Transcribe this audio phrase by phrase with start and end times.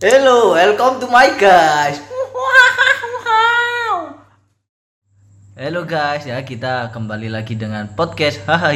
[0.00, 2.00] Hello, welcome to my guys.
[5.52, 8.72] Halo guys, ya kita kembali lagi dengan podcast Hahaha.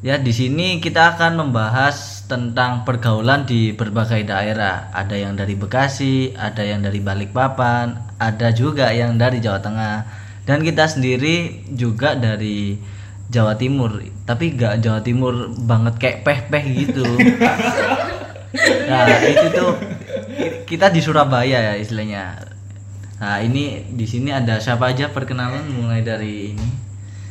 [0.00, 4.88] Ya di sini kita akan membahas tentang pergaulan di berbagai daerah.
[4.96, 10.08] Ada yang dari Bekasi, ada yang dari Balikpapan, ada juga yang dari Jawa Tengah.
[10.48, 12.80] Dan kita sendiri juga dari
[13.28, 17.04] Jawa Timur, tapi gak Jawa Timur banget kayak peh-peh gitu.
[18.88, 19.74] nah itu tuh
[20.64, 22.38] kita di Surabaya ya istilahnya.
[23.20, 26.54] Nah ini di sini ada siapa aja perkenalan mulai dari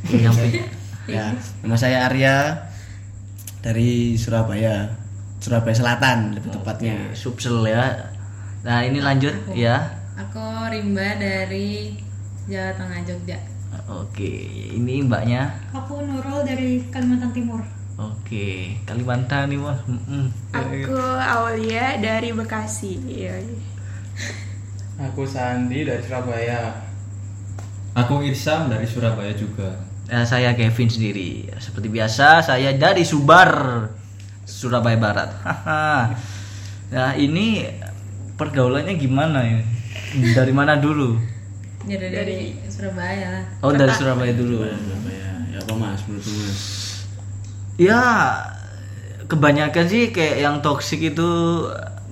[0.09, 0.65] ini yang punya.
[1.03, 2.63] Ya, nama saya Arya
[3.59, 4.95] dari Surabaya,
[5.43, 7.11] Surabaya Selatan lebih tepatnya.
[7.11, 8.11] Subsel ya.
[8.63, 9.99] Nah ini lanjut ya.
[10.15, 11.99] Aku Rimba dari
[12.47, 13.39] Jawa Tengah Jogja.
[13.89, 15.51] Oke, ini mbaknya.
[15.73, 17.59] Aku Nurul dari Kalimantan Timur.
[17.93, 19.77] Oke, Kalimantan nih mas.
[19.85, 20.33] Mm-mm.
[20.49, 22.97] Aku Aulia dari Bekasi.
[23.05, 23.37] Iya.
[24.97, 26.73] Aku Sandi dari Surabaya.
[27.93, 29.77] Aku Irsam dari Surabaya juga.
[30.09, 31.53] Ya, saya Kevin sendiri.
[31.61, 33.85] Seperti biasa, saya dari Subar,
[34.45, 35.29] Surabaya Barat.
[35.45, 36.17] Haha.
[36.93, 37.65] nah ini
[38.37, 39.65] pergaulannya gimana ini?
[40.33, 41.17] Dari mana dulu?
[41.85, 43.45] Jadi dari Surabaya lah.
[43.61, 44.65] Oh dari Surabaya dulu.
[44.65, 45.29] Surabaya.
[45.53, 46.92] Ya apa Mas menurut Mas?
[47.77, 48.01] Ya
[49.25, 51.25] kebanyakan sih kayak yang toksik itu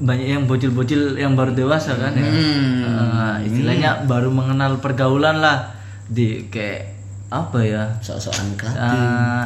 [0.02, 2.26] banyak yang bocil-bocil yang baru dewasa kan ya.
[2.26, 5.70] Eh, istilahnya baru mengenal pergaulan lah
[6.09, 6.98] di kayak
[7.30, 7.84] apa ya?
[8.02, 8.73] Sok-sokan.
[8.73, 9.45] Eh,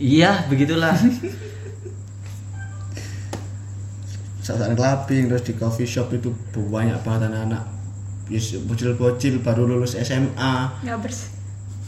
[0.00, 0.96] iya begitulah.
[4.44, 7.62] Sok-sokan clubbing terus di coffee shop itu banyak banget anak-anak
[8.32, 11.31] Yes, bocil-bocil baru lulus SMA Ngabers.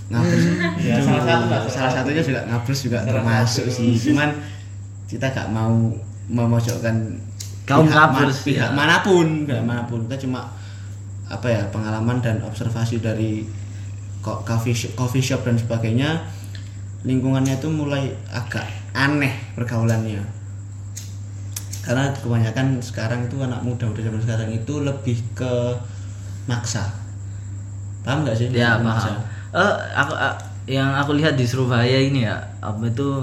[0.05, 0.45] Ngabers
[0.79, 1.61] Ya, salah satu lah.
[1.67, 3.93] salah satunya juga ngabers juga termasuk sih.
[3.95, 4.31] Cuman
[5.05, 5.73] kita gak mau
[6.27, 6.97] memojokkan
[7.65, 8.75] Kaum pihak ma- ngabers, pihak ya.
[8.75, 10.05] mana pun pihak mana pun.
[10.05, 10.45] Kita cuma
[11.25, 13.49] apa ya pengalaman dan observasi dari
[14.21, 16.21] ko- coffee shop, coffee shop dan sebagainya.
[17.03, 20.21] Lingkungannya itu mulai agak aneh pergaulannya.
[21.81, 25.53] Karena kebanyakan sekarang itu anak muda muda zaman sekarang itu lebih ke
[26.45, 26.89] maksa.
[28.01, 28.49] Paham nggak sih?
[28.51, 29.17] Ya Maksa.
[29.55, 30.35] Eh aku ah,
[30.67, 33.23] yang aku lihat di Surabaya ini ya apa itu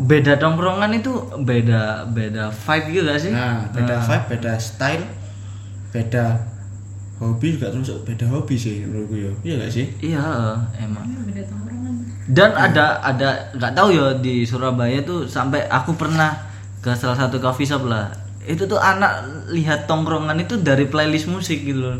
[0.00, 1.12] beda tongkrongan itu
[1.42, 3.32] beda beda vibe gitu gak sih?
[3.34, 5.04] Nah, beda vibe, beda style,
[5.92, 6.24] beda
[7.20, 9.32] hobi juga termasuk beda hobi sih menurutku ya.
[9.44, 9.86] Iya gak sih?
[10.00, 10.24] Iya
[10.78, 11.04] emang.
[11.26, 11.94] Beda tongkrongan.
[12.30, 13.28] Dan ada ada
[13.58, 16.38] nggak tahu ya di Surabaya tuh sampai aku pernah
[16.80, 18.08] ke salah satu coffee shop lah.
[18.46, 21.98] Itu tuh anak lihat tongkrongan itu dari playlist musik gitu loh.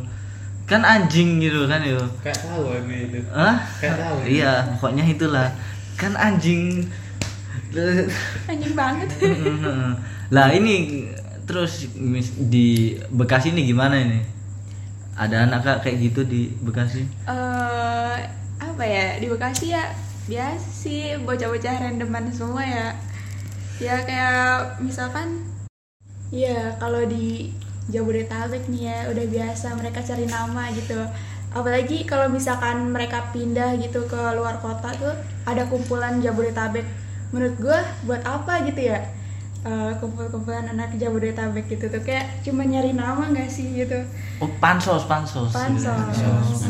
[0.70, 1.98] Kan anjing gitu kan yo.
[2.22, 3.18] Kayak tahu aku itu.
[3.34, 3.58] Hah?
[3.82, 4.16] Kayak tahu.
[4.22, 5.50] Iya, pokoknya itulah.
[5.98, 6.86] Kan anjing.
[8.46, 9.10] Anjing banget.
[10.34, 11.10] lah ini
[11.42, 14.22] terus mis- di Bekasi ini gimana ini?
[15.18, 17.02] Ada anak Kak, kayak gitu di Bekasi?
[17.26, 18.16] Eh
[18.62, 19.90] apa ya di Bekasi ya
[20.30, 22.94] biasa sih bocah-bocah randoman semua ya.
[23.82, 25.42] Ya kayak misalkan
[26.30, 27.50] ya kalau di
[27.90, 30.98] Jabodetabek nih ya udah biasa mereka cari nama gitu.
[31.50, 35.14] Apalagi kalau misalkan mereka pindah gitu ke luar kota tuh
[35.44, 36.86] ada kumpulan Jabodetabek.
[37.34, 39.02] Menurut gua buat apa gitu ya?
[39.60, 43.98] Eh, kumpul-kumpulan anak Jabodetabek gitu tuh kayak cuma nyari nama nggak sih gitu.
[44.40, 45.52] Oh, pansos, pansos.
[45.52, 45.92] Pansos.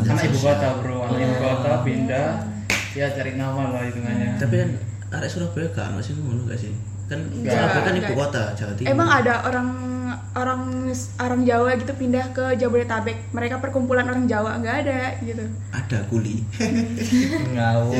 [0.03, 2.51] Anak ibu kota bro, anak ibu kota pindah.
[2.91, 4.35] Ya cari nama lah hitungannya.
[4.35, 4.69] Tapi kan
[5.15, 6.75] arek Surabaya gak nggak sih ngono gak sih?
[7.07, 8.91] Kan Surabaya kan ibu kota Jawa Timur.
[8.91, 9.67] Emang ada orang
[10.35, 10.89] orang
[11.19, 13.31] orang Jawa gitu pindah ke Jabodetabek.
[13.31, 15.45] Mereka perkumpulan orang Jawa nggak ada gitu.
[15.71, 16.43] ada kuli.
[17.55, 17.95] Ngawur.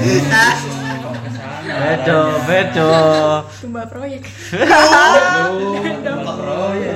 [1.62, 2.92] Bedo, bedo.
[3.62, 4.24] Tumba proyek.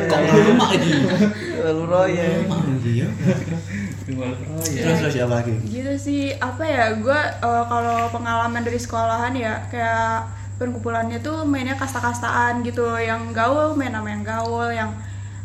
[0.05, 0.91] Kok rumah lagi?
[1.65, 2.15] Lu lagi
[3.01, 3.09] ya.
[4.05, 4.81] Tinggal proyek.
[4.85, 5.53] Terus terus siapa lagi?
[5.65, 12.61] gitu sih apa ya gue kalau pengalaman dari sekolahan ya kayak perkumpulannya tuh mainnya kasta-kastaan
[12.61, 14.91] gitu yang gaul main sama yang gaul yang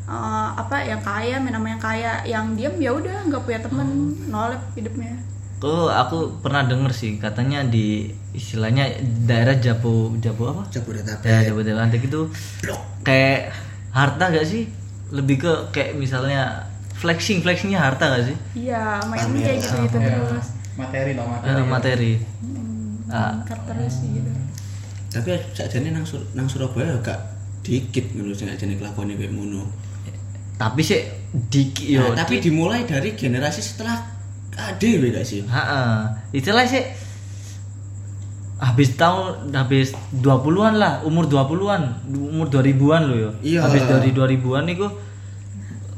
[0.04, 3.88] eh, apa yang kaya main sama yang kaya yang diem ya udah nggak punya temen
[4.26, 5.14] nolep hidupnya
[5.60, 8.96] Tuh aku pernah denger sih katanya di istilahnya
[9.28, 10.64] daerah Japo Japo apa?
[10.72, 11.20] Jabodetabek.
[11.22, 12.32] Ya Jabodetabek itu
[13.02, 13.52] kayak
[13.92, 14.72] harta gak sih?
[15.12, 16.64] Lebih ke kayak misalnya
[16.96, 18.36] flexing flexingnya harta gak sih?
[18.56, 19.44] iya main Pamer.
[19.44, 20.48] kayak gitu gitu Ya, terus
[20.80, 21.52] materi lah materi.
[21.52, 22.12] Eh, materi.
[22.40, 23.32] Hmm, Ah.
[23.44, 24.30] terus gitu
[25.10, 27.18] Tapi sakjane nang Sur- nang Surabaya gak
[27.60, 29.66] dikit ngono sing ajane kelakuane kayak ngono.
[30.56, 31.02] Tapi sih
[31.50, 32.02] dikit yo.
[32.06, 33.96] Nah, tapi dimulai dari generasi setelah
[34.54, 35.42] ADW gak sih?
[35.42, 35.94] Heeh.
[36.30, 36.84] Istilah sih
[38.60, 43.30] habis tahun habis 20-an lah, umur 20-an, umur 2000-an loh yo.
[43.40, 43.64] Iya.
[43.64, 44.86] Habis dari 2000-an niku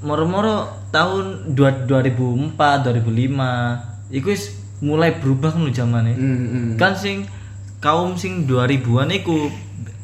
[0.03, 4.29] moro-moro tahun dua- 2004 2005 iku
[4.83, 6.71] mulai berubah kan zamane Hmm, hmm.
[6.75, 7.23] kan sing
[7.83, 9.51] kaum sing 2000-an iku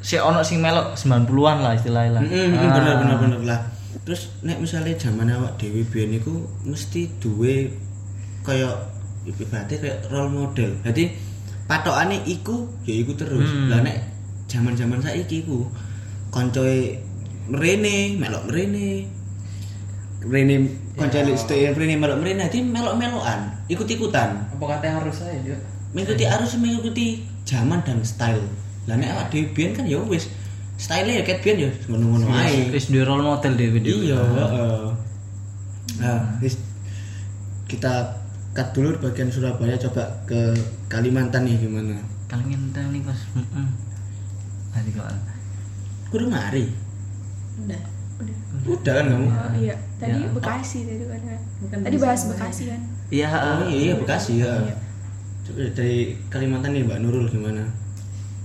[0.02, 2.22] si ono sing melok 90-an lah istilahnya lah.
[2.26, 3.60] Hmm, hmm, hmm, bener bener bener lah.
[4.02, 7.70] Terus nek misalnya zaman awak dewi biyen iku mesti duwe
[8.42, 8.75] kayak
[9.30, 10.75] ibaratnya kayak role model.
[10.82, 11.14] Jadi
[11.70, 13.46] patokane iku ya iku terus.
[13.70, 13.96] Lah nek
[14.50, 15.62] zaman zaman saiki iku
[16.34, 16.98] koncoe
[17.48, 19.06] merene melok merene
[20.25, 20.56] merene
[20.98, 21.96] koncoe yeah.
[21.96, 25.36] melok merene jadi melok melokan ikut ikutan apa katanya harus saya
[25.92, 27.06] mengikuti arus mengikuti
[27.49, 28.45] zaman dan style
[28.85, 30.29] lah nek awak dewi biyen kan ya wis
[30.77, 34.21] style ya kayak biyen ya ngono-ngono ae wis duwe role model dhewe dhewe Iya.
[34.21, 34.85] heeh.
[35.99, 36.61] Nah, wis
[37.65, 38.15] kita
[38.53, 40.53] cut dulu di bagian Surabaya coba ke
[40.87, 41.97] Kalimantan nih gimana?
[42.27, 43.67] Kalimantan nih pas heeh
[44.71, 45.09] Nanti kok
[46.09, 46.65] Kudu ngari.
[47.59, 47.83] Udah.
[48.65, 49.27] Udah kan kamu?
[49.27, 50.29] Oh, iya tadi Ya.
[50.31, 51.21] Bekasi tadi kan
[51.61, 52.21] Bukan tadi di bahas.
[52.27, 54.53] Bekasi kan iya Oh iya, iya Bekasi ya.
[54.55, 54.75] Coba
[55.55, 57.65] dari Kalimantan nih Mbak Nurul gimana?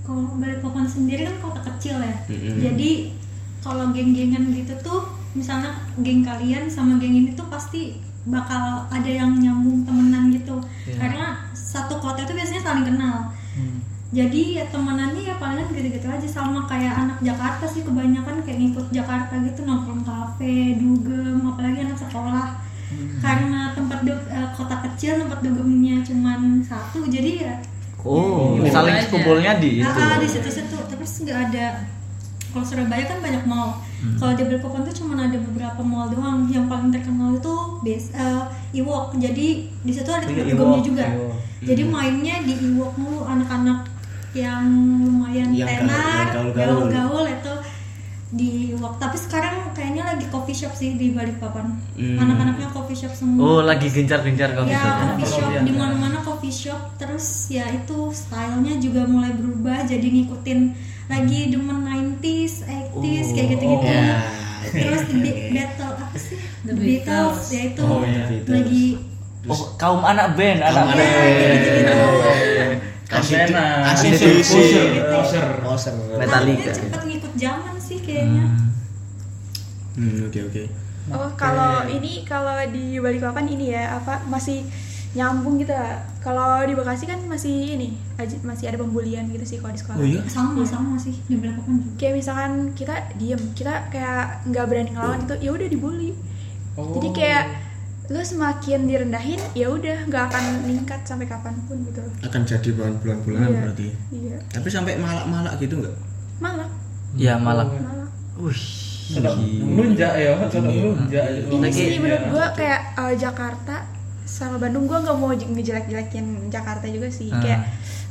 [0.03, 2.15] Kalau Balikpapan sendiri kan kota kecil ya.
[2.27, 2.59] Mm-mm.
[2.59, 3.15] Jadi
[3.63, 7.95] kalau geng-gengan gitu tuh, misalnya geng kalian sama geng ini tuh pasti
[8.27, 10.59] bakal ada yang nyambung temenan gitu.
[10.87, 10.99] Iya.
[10.99, 13.31] Karena satu kota itu biasanya saling kenal.
[13.55, 13.79] Hmm.
[14.13, 18.87] Jadi ya temenannya ya palingan gitu-gitu aja sama kayak anak Jakarta sih kebanyakan kayak ngikut
[18.93, 22.61] Jakarta gitu nongkrong kafe, dugem, apalagi anak sekolah.
[23.17, 27.55] Karena tempat du- eh, kota kecil tempat dugemnya cuman satu, jadi ya
[27.99, 29.07] oh Iya, saling aja.
[29.07, 30.75] kumpulnya di itu Ah, ah, di situ-situ.
[30.75, 31.65] Terus nggak ada
[32.49, 33.79] kalau Surabaya kan banyak mall.
[34.13, 36.43] Kalau di Balikpapan tuh cuma ada beberapa mall doang.
[36.45, 41.05] Yang paling terkenal itu base uh, Iwok jadi di situ ada tempat dugemnya juga.
[41.61, 43.23] Jadi mainnya di Iwok mulu.
[43.23, 43.87] Anak-anak
[44.33, 44.65] yang
[44.99, 47.53] lumayan Yang tenar gaul-gaul itu
[48.33, 52.17] di Iwok tapi sekarang kayaknya lagi coffee shop sih di Balikpapan Hmm.
[52.17, 55.63] anak-anaknya coffee shop semua oh lagi gencar-gencar kau ya bisa coffee shop Perlombaan.
[55.63, 60.59] di mana-mana coffee shop terus ya itu stylenya juga mulai berubah jadi ngikutin
[61.05, 61.77] lagi demen
[62.17, 64.17] 90s 80s kayak gitu-gitu Ya.
[64.65, 65.19] terus di
[65.51, 67.51] battle apa sih The The Beatles, Beatles.
[67.51, 68.49] ya itu Oh, iya, Beatles.
[68.49, 68.85] lagi
[69.45, 71.97] oh kaum anak band anak anak band gitu-gitu.
[73.03, 74.49] Kampena ACDC.
[74.49, 75.93] Poser Poser Poser.
[76.17, 76.71] Metallica.
[76.71, 77.72] Cepet ngikut zaman
[78.03, 78.45] kayaknya
[79.93, 80.63] Hmm, oke oke.
[81.09, 84.65] oh kalau ini kalau di Balikpapan ini ya apa masih
[85.13, 87.93] nyambung gitu ya kalau di Bekasi kan masih ini
[88.41, 90.21] masih ada pembulian gitu sih kalau di sekolah Oh iya?
[90.25, 95.19] sama sama sih di Balikpapan juga kayak misalkan kita diem kita kayak nggak berani ngelawan
[95.21, 96.11] gitu ya udah dibully
[96.73, 96.89] Oh.
[96.91, 97.45] jadi kayak
[98.09, 102.97] lu semakin direndahin ya udah nggak akan meningkat sampai kapan pun gitu Akan jadi bahan
[102.97, 103.61] bulan-bulanan Iya.
[103.61, 103.87] berarti.
[104.09, 105.93] iya Tapi sampai malak-malak gitu enggak?
[106.41, 106.65] malah
[107.13, 108.61] ya malah malah wih
[109.63, 113.75] melunjak ya melunjak ini Lagi- sih menurut gua kayak eh, Jakarta
[114.23, 117.29] sama Bandung gua nggak mau ngejelek-jelekin Jakarta juga sih.
[117.29, 117.37] Ah.
[117.37, 117.61] kayak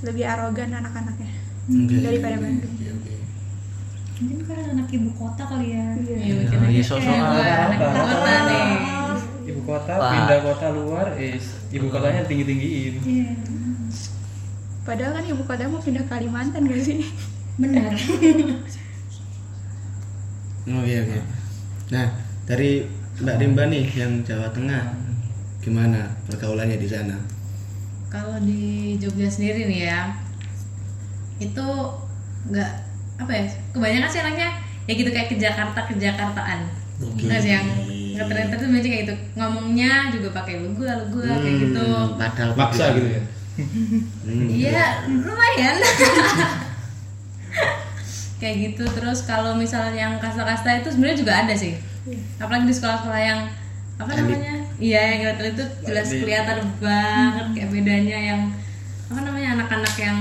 [0.02, 1.30] lebih arogan anak-anaknya
[1.64, 1.96] Oke.
[1.98, 2.70] daripada Bandung.
[2.70, 3.14] Oke oke.
[4.14, 5.86] mungkin karena anak ibu kota kali ya.
[5.96, 6.16] Iya.
[6.20, 8.70] Iya, iya, sosok anak kota nih.
[9.42, 10.10] ibu kota Pak.
[10.12, 13.30] pindah kota luar is ibu kotanya tinggi tinggiin Iya,
[14.82, 17.02] padahal kan ibu kota mau pindah Kalimantan gak sih?
[17.56, 17.90] Benar
[20.62, 21.18] Oke oke.
[21.90, 22.06] Nah,
[22.46, 22.86] dari
[23.18, 24.94] Mbak Rimba nih yang Jawa Tengah.
[25.62, 27.14] Gimana pergaulannya di sana?
[28.10, 30.10] Kalau di Jogja sendiri nih ya,
[31.38, 31.66] itu
[32.50, 32.70] nggak
[33.22, 33.44] apa ya?
[33.70, 34.48] Kebanyakan sih anaknya
[34.86, 36.66] ya gitu kayak ke Jakarta ke Jakartaan.
[37.18, 37.66] Sih yang
[38.12, 38.22] itu
[38.70, 39.14] biasanya kayak gitu.
[39.38, 41.82] Ngomongnya juga pakai lu gua lu gua kayak gitu.
[41.82, 43.22] Hmm, Padahal Maksa gitu ya.
[43.52, 44.48] Hmm.
[44.50, 45.76] Iya, lumayan.
[48.42, 51.78] kayak gitu terus kalau misalnya yang kasta-kasta itu sebenarnya juga ada sih.
[52.42, 53.40] Apalagi di sekolah-sekolah yang
[54.02, 54.18] apa Elit.
[54.26, 54.54] namanya?
[54.82, 56.20] Iya, yang kita itu jelas Elit.
[56.26, 58.40] kelihatan banget kayak bedanya yang
[59.06, 60.18] apa namanya anak-anak yang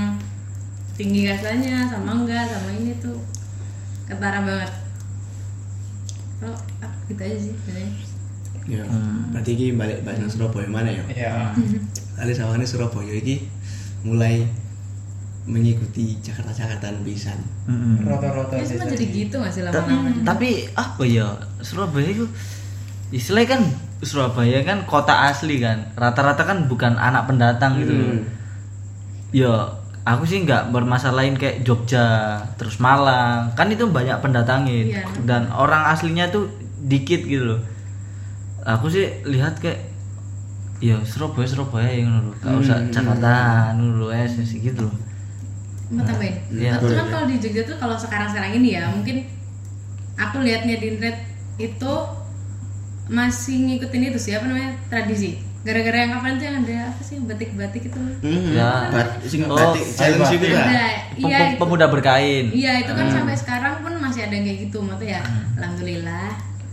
[0.94, 3.18] tinggi kastanya sama enggak sama ini tuh
[4.06, 4.70] ketara banget.
[6.38, 7.90] Kalau ah, gitu aja sih sebenarnya.
[8.70, 8.86] Ya.
[9.34, 11.02] Berarti ini balik balik Surabaya mana ya?
[11.10, 11.34] ya
[12.14, 13.50] Ali sawane Surabaya iki
[14.06, 14.46] mulai
[15.44, 17.34] mengikuti Jakarta-Jakartaan pisan.
[17.66, 18.04] Mm-mm.
[18.04, 18.94] rata-rata Ya tadi.
[18.94, 20.22] jadi gitu nggak sih lama-lama?
[20.22, 21.26] tapi apa ya
[21.58, 22.26] Surabaya itu
[23.10, 23.62] istilahnya kan
[24.00, 28.22] Surabaya kan kota asli kan rata-rata kan bukan anak pendatang gitu Hmm.
[29.30, 29.50] ya
[30.02, 35.06] aku sih nggak bermasalahin kayak Jogja terus Malang kan itu banyak pendatangin Iya.
[35.22, 37.60] dan orang aslinya tuh dikit gitu loh
[38.60, 39.90] aku sih lihat kayak
[40.78, 42.90] ya Surabaya Surabaya yang loh gak usah Hmm.
[42.90, 43.34] Jakarta
[43.72, 44.96] dulu ya gitu loh
[45.92, 46.72] mau tambahin Iya.
[46.74, 47.12] Tapi kan Boleh.
[47.12, 49.16] kalau di Jogja tuh kalau sekarang sekarang ini ya mungkin
[50.14, 51.16] aku lihatnya di internet
[51.58, 51.92] itu
[53.06, 55.36] masih ngikutin itu sih apa namanya tradisi.
[55.62, 58.00] Gara-gara yang kapan tuh yang ada apa sih batik-batik itu?
[58.18, 58.90] Hmm, Ya.
[58.90, 59.08] bat,
[59.46, 62.50] Oh, batik challenge itu Pem- iya pemuda berkain.
[62.50, 65.20] iya itu kan sampai sekarang pun masih ada yang kayak gitu maksudnya ya
[65.56, 66.28] alhamdulillah.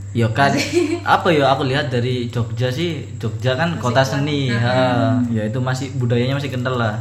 [0.10, 0.58] Ya kan,
[1.06, 5.22] apa ya aku lihat dari Jogja sih, Jogja kan kota seni, ha.
[5.30, 6.98] ya itu masih budayanya masih kental lah,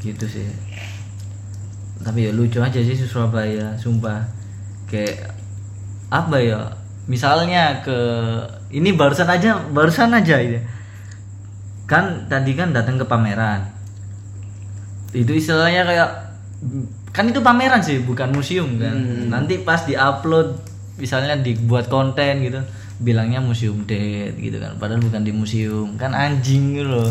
[0.00, 0.46] gitu sih.
[2.02, 4.22] Tapi ya lucu aja sih Surabaya, sumpah.
[4.86, 5.34] Kayak
[6.12, 6.60] apa ya?
[7.06, 7.98] Misalnya ke
[8.74, 10.58] ini barusan aja, barusan aja ini.
[11.86, 13.70] Kan tadi kan datang ke pameran.
[15.14, 16.10] Itu istilahnya kayak
[17.14, 18.94] kan itu pameran sih, bukan museum kan.
[19.30, 20.60] Nanti pas diupload
[21.00, 22.60] misalnya dibuat konten gitu,
[23.00, 24.76] bilangnya museum date gitu kan.
[24.76, 25.94] Padahal bukan di museum.
[25.96, 27.10] Kan anjing gitu loh.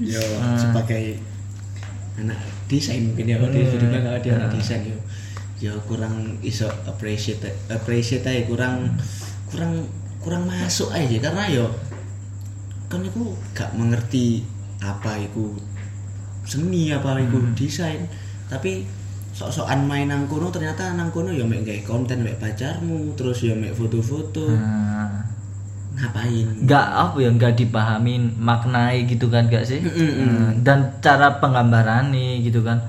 [0.00, 0.56] Yo Hmm.
[0.56, 1.20] sebagai
[2.22, 3.08] anak desain.
[3.08, 3.80] Mungkin ya kalau dia Hmm.
[3.80, 4.98] bilang kalau dia anak desain yo.
[5.60, 8.96] Yo kurang iso appreciate appreciate aja kurang
[9.48, 9.84] kurang
[10.20, 11.16] kurang masuk aja.
[11.20, 11.66] Karena yo
[12.90, 14.42] kan aku gak mengerti
[14.80, 15.54] apa itu
[16.48, 17.54] seni apa itu Hmm.
[17.54, 18.02] desain.
[18.48, 18.82] Tapi
[19.30, 23.54] sok-sokan main nang kono ternyata nang kono ya mek gawe konten mek pacarmu terus ya
[23.54, 24.50] mek foto-foto.
[24.50, 25.19] Nah,
[26.00, 30.24] ngapain nggak apa ya nggak dipahamin maknai gitu kan gak sih Mm-mm.
[30.24, 32.80] Nah, dan cara penggambaran nih gitu kan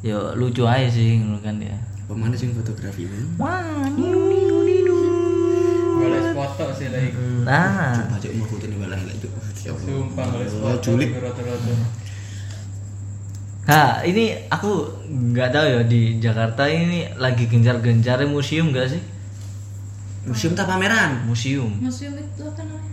[0.00, 3.62] ya lucu aja sih kan ya pemana sing fotografi ini wah
[5.98, 7.10] Boleh foto sih lagi.
[7.42, 9.74] nah coba aja mau foto nih malah itu Ya.
[9.74, 10.90] Sumpah boleh Oh, foto.
[10.94, 11.74] Roto-roto.
[13.68, 14.72] nah ini aku
[15.04, 19.02] nggak tahu ya di Jakarta ini lagi gencar-gencar museum gak sih
[20.24, 21.22] museum tak pameran?
[21.24, 21.70] Museum.
[21.78, 22.86] Museum itu apa namanya?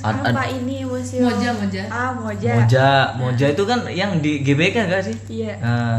[0.00, 1.28] Ad- Apa ini museum?
[1.28, 1.82] Moja, Moja.
[1.88, 2.50] Ah, Moja.
[2.56, 2.88] Moja.
[3.14, 5.16] Moja itu kan yang di GBK gak sih?
[5.30, 5.60] Iya.
[5.60, 5.96] Nah,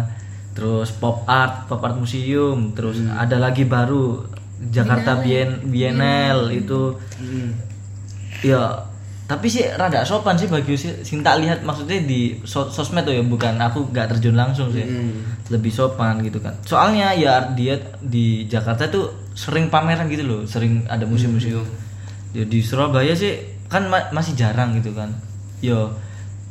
[0.52, 4.24] terus pop art pop art museum terus ada lagi baru
[4.66, 6.96] Jakarta Bien Bienal itu.
[7.18, 7.52] Hmm.
[8.40, 8.78] ya
[9.26, 13.12] tapi sih rada sopan sih bagi sih sing tak lihat maksudnya di so- sosmed tuh
[13.12, 13.58] ya bukan.
[13.60, 14.82] Aku nggak terjun langsung sih.
[14.82, 15.22] Hmm.
[15.46, 16.58] lebih sopan gitu kan.
[16.62, 21.68] Soalnya ya dia di Jakarta tuh sering pameran gitu loh sering ada museum-museum.
[22.32, 23.36] Ya di Surabaya sih
[23.68, 25.12] kan ma- masih jarang gitu kan.
[25.60, 25.92] Yo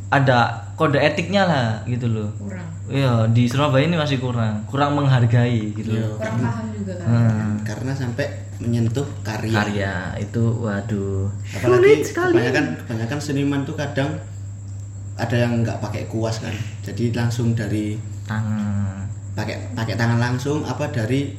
[0.08, 2.28] ada kode etiknya lah gitu loh.
[2.36, 2.68] Kurang.
[2.86, 6.04] Iya di Surabaya ini masih kurang kurang menghargai gitu Iya.
[6.04, 6.16] loh.
[6.16, 7.06] Kurang paham juga kan.
[7.08, 11.26] Hmm, karena sampai menyentuh karya, karya itu waduh.
[11.50, 14.14] Apalagi kebanyakan kebanyakan seniman tuh kadang
[15.14, 16.54] ada yang nggak pakai kuas kan.
[16.82, 19.08] Jadi langsung dari tangan.
[19.34, 21.34] pakai pakai tangan langsung apa dari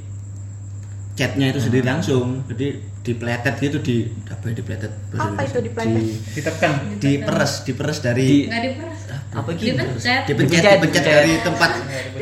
[1.15, 2.43] catnya itu sendiri langsung.
[2.45, 2.67] Jadi
[3.01, 3.95] dipletet gitu di
[4.25, 4.91] apa ya dipletet?
[5.09, 5.95] Bahasa Apa itu dipletet?
[5.95, 6.71] di Ditekan.
[6.97, 8.99] diperes diperes dari Di- nggak diperes.
[9.31, 10.21] Apa gitu dipencet.
[10.25, 11.71] dipencet Dipencet, dari tempat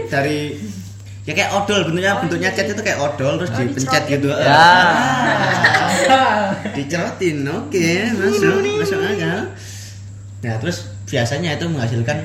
[0.07, 0.39] dari
[1.23, 4.27] ya kayak odol bentuknya bentuknya cat itu kayak odol terus dipencet gitu.
[4.27, 4.59] Ya.
[6.75, 9.39] Dicerotin oke masuk masuk akal.
[10.41, 12.17] Nah terus biasanya itu menghasilkan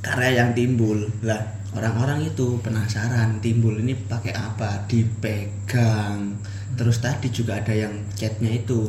[0.00, 1.04] karya yang timbul.
[1.20, 1.40] Lah
[1.74, 4.86] orang-orang itu penasaran timbul ini pakai apa?
[4.86, 6.38] Dipegang.
[6.78, 8.86] Terus tadi juga ada yang catnya itu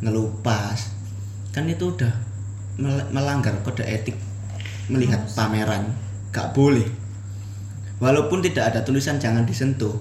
[0.00, 0.94] ngelupas.
[1.50, 2.12] Kan itu udah
[2.78, 4.14] mel- melanggar kode etik
[4.86, 5.90] melihat pameran.
[6.30, 6.86] Gak boleh.
[7.98, 9.96] Walaupun tidak ada tulisan jangan disentuh.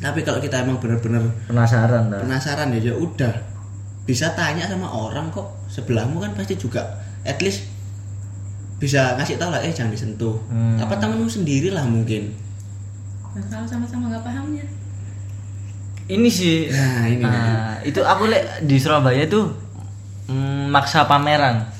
[0.00, 3.34] Tapi kalau kita emang benar-benar penasaran dah penasaran ya ya udah.
[4.08, 5.44] Bisa tanya sama orang kok.
[5.68, 7.68] Sebelahmu kan pasti juga at least
[8.80, 10.40] bisa ngasih tahu lah eh jangan disentuh.
[10.48, 10.80] Hmm.
[10.80, 12.32] apa temenmu sendiri lah mungkin.
[13.36, 14.64] Nah, kalau sama-sama nggak pahamnya
[16.10, 16.66] ini sih.
[16.66, 19.54] Nah ini nah, itu aku lihat di Surabaya tuh
[20.26, 21.70] mm, maksa pameran.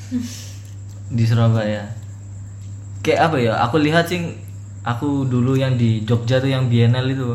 [1.10, 1.90] Di Surabaya.
[3.02, 4.22] Kayak apa ya aku lihat sih
[4.86, 7.34] aku dulu yang di Jogja tuh yang Bienal itu.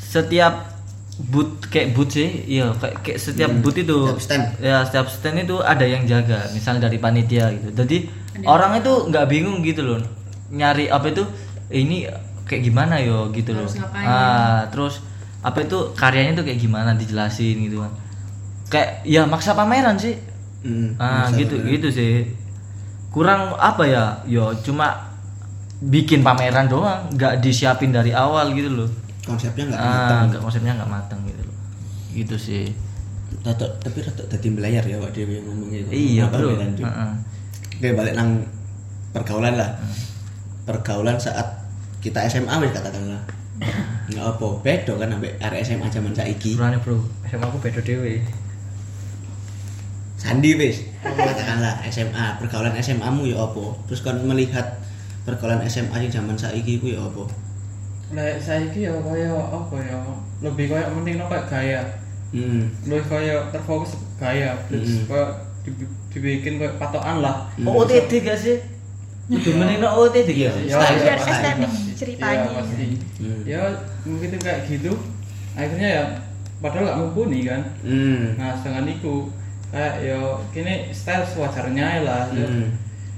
[0.00, 0.69] Setiap
[1.28, 4.44] booth kayak booth sih iya kayak, kayak setiap booth itu setiap stand.
[4.62, 7.68] ya setiap stand itu ada yang jaga misalnya dari panitia gitu.
[7.76, 8.08] Jadi
[8.48, 10.00] orang itu nggak bingung gitu loh
[10.50, 11.22] nyari apa itu
[11.70, 12.08] "Eh, ini
[12.48, 13.68] kayak gimana yo gitu loh.
[13.68, 14.06] Ngapain.
[14.08, 15.04] ah terus
[15.40, 17.92] apa itu karyanya tuh kayak gimana dijelasin gitu kan.
[18.72, 20.16] Kayak ya maksa pameran sih.
[20.60, 21.78] Hmm, ah gitu bener.
[21.78, 22.14] gitu sih.
[23.12, 25.10] Kurang apa ya yo cuma
[25.80, 28.90] bikin pameran doang nggak disiapin dari awal gitu loh
[29.24, 30.22] konsepnya nggak ah matang.
[30.32, 31.56] nggak konsepnya nggak matang gitu loh.
[32.12, 32.64] Gitu sih.
[33.46, 36.50] Tato- tapi rada tadi melayar ya Wak Dewi ngomong gitu iya bro?
[36.58, 37.12] Heeh.
[37.78, 38.42] Oke balik nang
[39.14, 39.78] pergaulan lah.
[40.66, 41.46] Pergaulan saat
[42.00, 43.22] kita SMA wis katakanlah.
[44.10, 46.58] Nggak apa bedo kan sampai area SMA zaman saiki.
[46.58, 46.98] Berani bro.
[47.28, 48.18] SMA aku beda dewe
[50.20, 50.84] Sandi wis.
[51.00, 53.72] Katakanlah SMA pergaulan SMA mu ya apa?
[53.88, 54.80] Terus kan melihat
[55.24, 57.24] pergaulan SMA yang zaman saiki ku ya apa
[58.10, 59.98] Lek saiki ya kaya apa ya?
[60.40, 61.80] Lebih kaya mending no kayak gaya
[62.30, 62.62] Hmm.
[62.86, 65.10] Lu kayak terfokus gaya, terus Mm.
[65.10, 67.42] kayak dibi- dibikin kayak patokan lah.
[67.60, 68.54] Oh, OTT gak sih?
[69.28, 70.64] Menino OTT gak sih?
[70.66, 71.90] Ya, Biar ya, estetik pasti.
[71.92, 72.38] ceritanya.
[72.40, 72.86] Ya, pasti.
[73.18, 73.40] Hmm.
[73.42, 73.62] Ya,
[74.04, 74.94] begitu kayak gitu.
[75.52, 76.04] Akhirnya ya
[76.58, 77.66] padahal gak mumpuni kan.
[77.82, 78.38] Hmm.
[78.38, 79.14] Nah, sedangkan itu
[79.68, 80.18] kayak yo
[80.50, 82.30] kini style sewajarnya lah.
[82.30, 82.70] Yo, Hmm.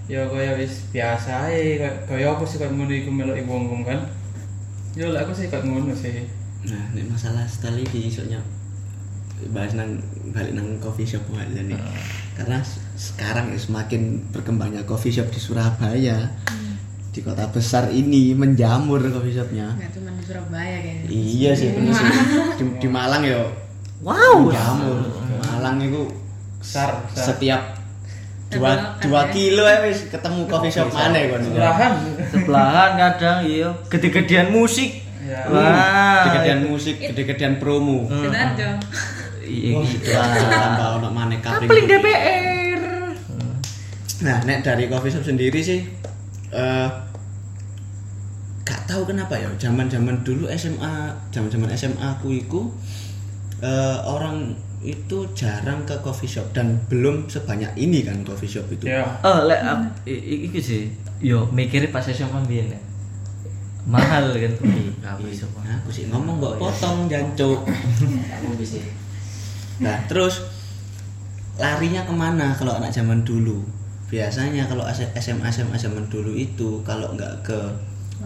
[0.08, 4.00] yo kaya wis biasa ae, kayak kaya aku sih kayak ngono iku melok wong-wong kan.
[4.92, 6.28] Yo lah aku sih kayak ngono sih.
[6.62, 8.38] Nah, nek masalah style iki soalnya
[9.48, 9.98] bahas nang
[10.30, 11.74] balik nang coffee shop aja nih.
[12.32, 16.30] Karena s- sekarang ya semakin berkembangnya coffee shop di Surabaya.
[17.08, 19.74] Di kota besar ini menjamur coffee shopnya.
[19.74, 22.06] nggak cuma di Surabaya kayaknya Iya sih bener sih.
[22.58, 23.42] Di, di Malang ya
[24.00, 24.46] Wow.
[24.46, 24.98] menjamur.
[25.42, 26.02] Malang itu
[26.56, 27.34] Besar, besar.
[27.34, 27.60] setiap
[28.52, 29.32] dua, dua ya.
[29.32, 31.40] kilo ya wis ketemu coffee shop mana kon.
[31.40, 31.92] Sebelahan.
[32.28, 34.90] Sebelahan kadang iya, gede-gedean musik.
[35.24, 35.48] Ya.
[35.48, 36.28] Wah.
[36.28, 38.06] Gede-gedean musik, gede-gedean promo.
[38.10, 38.68] Sidoarjo
[39.42, 40.26] Iya gitu lah.
[40.32, 41.68] Tambah ono maneh kapling.
[41.68, 42.80] Kapling DPR.
[44.22, 45.82] Nah, nek dari coffee shop sendiri sih
[46.52, 46.88] eh
[48.62, 52.70] gak tahu kenapa ya zaman-zaman dulu SMA, zaman-zaman SMA aku iku
[53.64, 58.86] eh, orang itu jarang ke coffee shop dan belum sebanyak ini kan coffee shop itu.
[58.86, 59.06] Ya.
[59.22, 59.62] Oh, lek
[60.04, 60.82] i- iki sih.
[61.22, 62.80] Yo mikirnya pas SMA mbiyen ya.
[63.86, 64.66] Mahal kan tuh.
[65.02, 67.62] Apa iso Nah, aku sih ngomong mbok potong jancuk.
[69.82, 70.46] Nah, terus
[71.58, 73.62] larinya ke mana kalau anak zaman dulu?
[74.06, 77.58] Biasanya kalau SMA SMA zaman dulu itu kalau nggak ke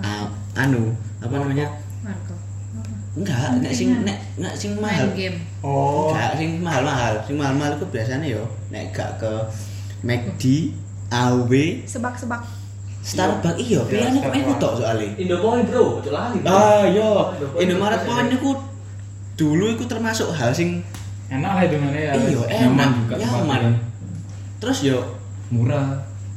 [0.02, 1.68] ah, anu apa namanya?
[2.04, 2.34] Marco
[3.16, 5.08] Enggak, nek sing nek nek sing mahal.
[5.08, 6.12] main game Oh.
[6.12, 7.14] Enggak, sing mahal-mahal.
[7.25, 9.32] Sing mahal-mahal itu biasanya yo nek gak ke
[10.04, 10.70] McD,
[11.08, 11.52] AW,
[11.88, 12.44] Sebak-sebak.
[13.06, 15.14] Starbucks iya, pilihannya kok iku tok soalnya.
[15.14, 16.42] Indopoint bro, ojo lali.
[16.42, 16.50] bro.
[16.50, 18.00] Ah, yo, Indopoint Indomaret.
[18.02, 18.50] Point niku
[19.38, 20.82] dulu iku termasuk hal sing
[21.26, 22.12] Enak lah itu mana ya.
[22.14, 23.62] iya nyaman enak, juga nyaman.
[24.62, 24.99] Terus yo
[25.50, 25.86] Murah.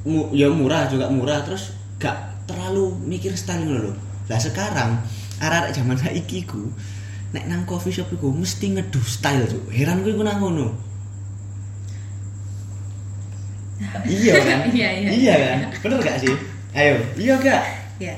[0.05, 2.17] mu, ya murah juga murah terus gak
[2.49, 3.93] terlalu mikir style ngono lho.
[4.29, 4.97] Lah sekarang
[5.39, 6.71] arek-arek zaman saiki ku
[7.29, 9.69] nek nang coffee shop iku mesti ngeduh style cuk.
[9.69, 10.67] Heran gue iku nang ngono.
[14.05, 14.59] iya kan?
[14.69, 15.09] Iya, iya.
[15.09, 15.57] Iya kan?
[15.81, 16.35] Bener gak sih?
[16.75, 17.63] Ayo, iya gak?
[17.99, 18.15] ya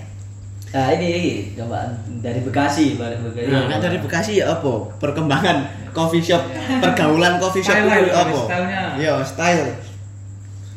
[0.72, 1.84] Nah, ini coba
[2.24, 3.52] dari Bekasi, balik Bekasi.
[3.52, 4.88] Nah, nek dari Bekasi ya apa?
[5.04, 6.40] Perkembangan coffee shop,
[6.80, 8.40] pergaulan coffee shop itu apa?
[8.96, 9.68] Iya, style.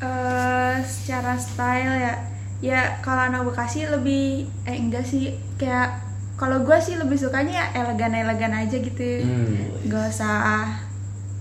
[0.02, 2.12] eh secara style ya
[2.58, 6.03] ya kalau anak Bekasi lebih eh enggak sih kayak
[6.34, 9.70] kalau gue sih lebih sukanya ya elegan elegan aja gitu Hmm.
[9.86, 10.66] gak usah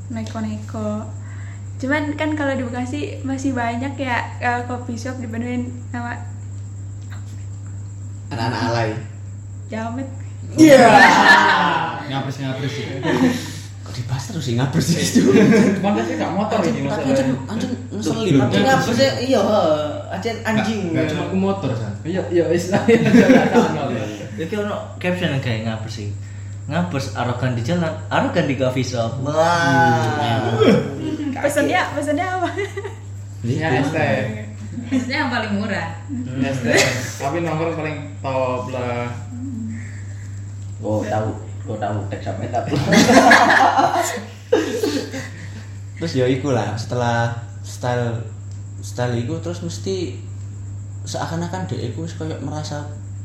[0.08, 1.06] neko-neko
[1.76, 6.16] cuman kan kalau di Bekasi masih banyak ya eh, coffee shop dipenuhin sama
[8.30, 8.90] Anak-anak alay.
[9.68, 10.10] jamet
[10.54, 10.86] Iya.
[12.10, 12.86] Ngapres ngapres sih.
[13.80, 15.22] Kok dibahas terus sih ngapres sih itu.
[15.78, 18.34] Cuman kan sih gak motor ini Tapi anjing anjing ngeselin.
[18.38, 19.10] Tapi ngapa sih?
[19.28, 19.42] Iya,
[20.10, 20.82] aja anjing.
[20.94, 21.94] Enggak cuma ke motor san.
[22.02, 22.96] Iya, iya istilahnya
[24.34, 26.10] Iki ono caption kayak ngapa sih?
[26.64, 29.20] Ngapers arogan di jalan, arogan di coffee shop.
[29.22, 30.56] Wah.
[31.44, 32.48] pesennya pesennya apa
[33.44, 33.98] Ya ST.
[34.88, 35.90] maksudnya yang paling murah
[36.40, 36.66] ST.
[37.20, 39.12] Tapi nomor paling top lah.
[40.80, 41.30] Oh, tahu.
[41.64, 42.68] Kau tahu teks sampai tak.
[46.00, 47.32] Terus ya iku lah setelah
[47.64, 48.20] style
[48.84, 50.20] style iku terus mesti
[51.08, 52.84] seakan-akan dia iku kayak merasa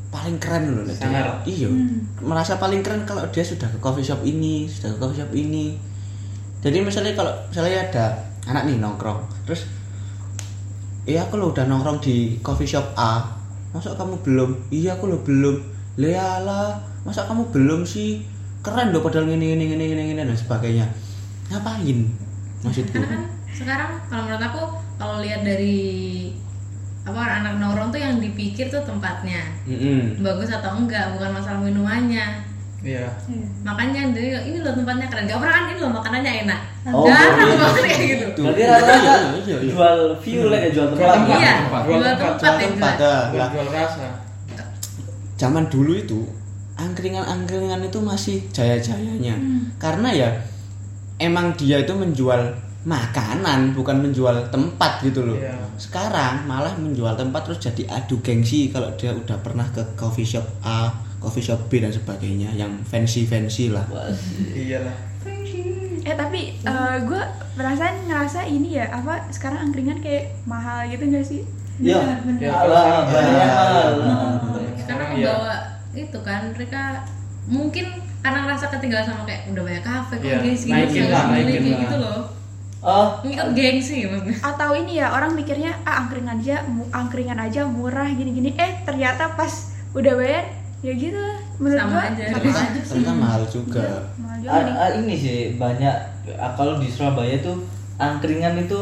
[0.09, 0.85] paling keren loh.
[0.89, 1.45] Sangar.
[1.45, 1.69] Iya.
[2.21, 5.77] Merasa paling keren kalau dia sudah ke coffee shop ini, sudah ke coffee shop ini.
[6.59, 8.05] Jadi misalnya kalau misalnya ada
[8.49, 9.69] anak nih nongkrong, terus
[11.07, 13.23] iya aku lo udah nongkrong di coffee shop A,
[13.71, 14.51] masa kamu belum?
[14.73, 15.79] Iya aku lo belum.
[15.99, 18.23] Leala, masa kamu belum sih?
[18.63, 20.87] Keren loh padahal ini ini ini ini ini dan sebagainya.
[21.53, 21.99] Ngapain?
[22.67, 22.91] Maksudku.
[22.91, 23.23] karena kan
[23.55, 24.63] sekarang kalau menurut aku
[24.99, 25.79] kalau lihat dari
[27.09, 30.21] apa anak nongkrong tuh yang dipikir tuh tempatnya Mm-mm.
[30.21, 32.45] bagus atau enggak bukan masalah minumannya
[32.79, 33.11] Iya.
[33.67, 37.35] makanya dari ini loh tempatnya keren gak pernah kan ini loh makanannya enak Oh, jarang
[37.43, 37.57] iya.
[37.59, 39.59] banget kayak gitu Berarti rata-rata Iya, iya, iya.
[39.67, 41.17] jual view lah ya jual tempat.
[41.29, 41.83] iya tempat.
[41.83, 42.97] jual tempat Jual tempat
[43.51, 44.09] jual rasa.
[45.35, 46.21] zaman dulu itu
[46.79, 49.35] angkringan-angkringan itu masih jaya-jayanya
[49.77, 50.31] karena ya
[51.19, 55.59] emang dia itu menjual makanan bukan menjual tempat gitu loh Iya.
[55.77, 60.47] sekarang malah menjual tempat terus jadi adu gengsi kalau dia udah pernah ke coffee shop
[60.63, 60.89] A
[61.19, 63.83] coffee shop B dan sebagainya yang fancy fancy lah
[64.49, 64.95] Iyalah.
[66.01, 66.57] eh tapi
[67.01, 71.43] gue perasaan ngerasa ini ya apa sekarang angkringan kayak mahal gitu gak sih
[71.79, 71.95] Iya.
[72.39, 73.07] Ya, sekarang mahal.
[73.07, 73.47] karena
[74.75, 75.31] Sekarang iya.
[75.31, 75.55] membawa
[75.93, 76.83] itu kan mereka
[77.45, 77.87] mungkin
[78.19, 81.39] karena ngerasa ketinggalan sama kayak udah banyak kafe kok Iya, gengsi naikin gitu lah, sendiri
[81.45, 81.83] naikin kayak lah.
[81.85, 82.21] gitu loh
[82.81, 83.09] oh.
[83.23, 88.55] Ngikut gengsi maksudnya atau ini ya orang mikirnya ah angkringan aja angkringan aja murah gini-gini.
[88.55, 89.51] Eh ternyata pas
[89.93, 90.45] udah bayar
[90.79, 91.17] ya gitu.
[91.17, 91.39] Lah.
[91.59, 92.87] menurut Sama gua aja, sama sama aja sih.
[92.87, 93.85] ternyata mahal juga.
[94.15, 94.75] Mahal juga Ah, nih.
[94.75, 95.95] ah, ini sih banyak
[96.35, 97.67] ah, kalau di Surabaya tuh
[97.99, 98.79] angkringan itu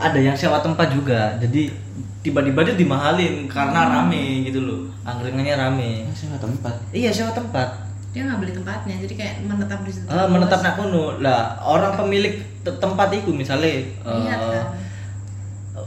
[0.00, 1.36] ada yang sewa tempat juga.
[1.36, 1.68] Jadi
[2.22, 4.80] tiba-tiba dia dimahalin karena rame gitu loh.
[5.04, 5.90] Angkringannya rame.
[6.16, 6.74] Sewa tempat?
[6.90, 10.74] Iya sewa tempat dia nggak beli tempatnya jadi kayak menetap di situ Ah, menetap nak
[10.74, 13.72] kono lah orang pemilik te- tempat itu misalnya
[14.04, 14.66] Iya, eh, kan.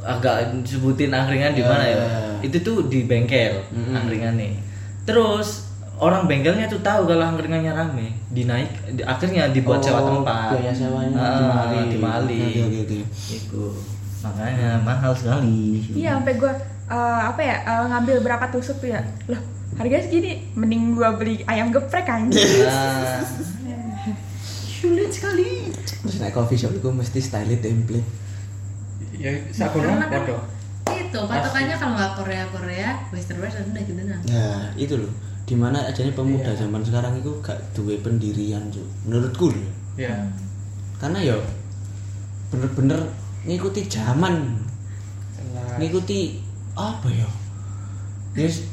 [0.04, 2.08] agak sebutin angkringan di mana ya Eh.
[2.44, 3.94] itu tuh di bengkel Mm-mm.
[3.96, 4.58] angkringan nih
[5.04, 10.58] terus orang bengkelnya tuh tahu kalau angkringannya rame dinaik di- akhirnya dibuat sewa Oh, tempat
[10.58, 11.80] biaya sewanya Ah, dimali.
[11.92, 12.38] dimali.
[12.42, 13.00] Oke, oke, oke.
[13.32, 13.64] itu
[14.20, 16.54] makanya mahal sekali iya sampai gua
[16.88, 19.42] eh, apa ya eh, ngambil berapa tusuk tuh ya loh
[19.76, 23.20] harganya segini mending gua beli ayam geprek anjir Nah,
[24.80, 25.74] sulit sekali.
[25.74, 28.06] Terus naik coffee shop itu mesti style template.
[29.18, 30.38] Ya sakono Karena kan podo
[30.86, 34.20] itu patokannya kalau nggak Korea Korea Western Western udah gitu nah.
[34.30, 35.12] Nah itu loh.
[35.46, 39.72] Di mana aja pemuda zaman sekarang itu gak duwe pendirian tuh menurutku loh.
[39.98, 40.14] Ya
[41.02, 41.38] karena ya
[42.54, 43.00] bener-bener
[43.48, 44.62] ngikuti zaman.
[45.36, 45.78] Jelas.
[45.82, 46.40] Ngikuti
[46.76, 47.30] apa ya?
[48.36, 48.68] Yes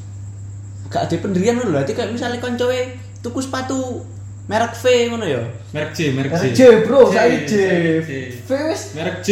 [0.92, 2.80] gak ada pendirian loh berarti kayak misalnya koncowe
[3.24, 4.04] tuku sepatu
[4.50, 5.40] merek V ngono ya
[5.72, 7.54] merek J merek J J, bro, J, saya J.
[8.02, 8.10] J.
[8.44, 8.80] Fes.
[8.98, 9.30] merek J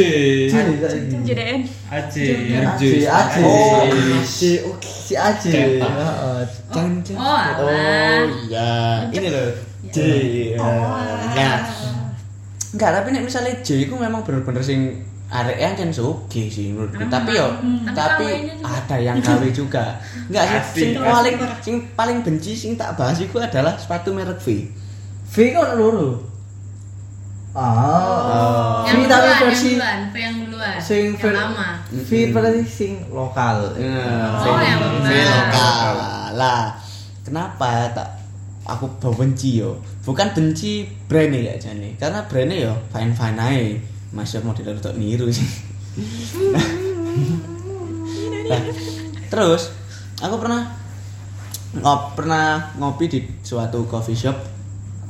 [1.27, 3.43] JDN AJ merek J Aji.
[3.43, 3.83] Oh,
[4.71, 4.87] oke.
[4.87, 5.51] Si Aji.
[5.51, 5.91] Cetak.
[5.91, 6.43] Heeh.
[6.71, 8.71] jangan jangan oh alah iya
[9.11, 9.51] ini loh
[9.91, 9.99] J
[10.57, 11.67] nah
[12.71, 17.31] enggak tapi nek misalnya J itu memang bener-bener sing areknya kan oke sih menurutku tapi
[17.33, 18.27] yo memang- tapi
[18.61, 19.95] ada yang KW juga.
[20.27, 24.67] Enggak sih sing paling sing paling benci sing tak bahas itu adalah sepatu merek V.
[25.25, 26.27] V kan loro.
[27.51, 28.87] Ah.
[28.87, 31.69] yang V tapi duluan yang versi duluan yang sing yang ver- lama.
[31.91, 33.75] V berarti sing lokal.
[33.75, 35.27] Nah, Oh, yang lokal.
[35.27, 35.95] lokal.
[36.33, 36.63] Lah
[37.21, 38.09] kenapa tak
[38.65, 39.79] aku benci yo?
[40.01, 41.95] Bukan benci brandnya ya jane.
[41.95, 43.63] Karena brandnya yo fine fine aja
[44.11, 45.47] masih model untuk niru sih.
[48.51, 48.67] Nah,
[49.31, 49.71] terus
[50.19, 50.75] aku pernah
[51.79, 54.35] ngop pernah ngopi di suatu coffee shop.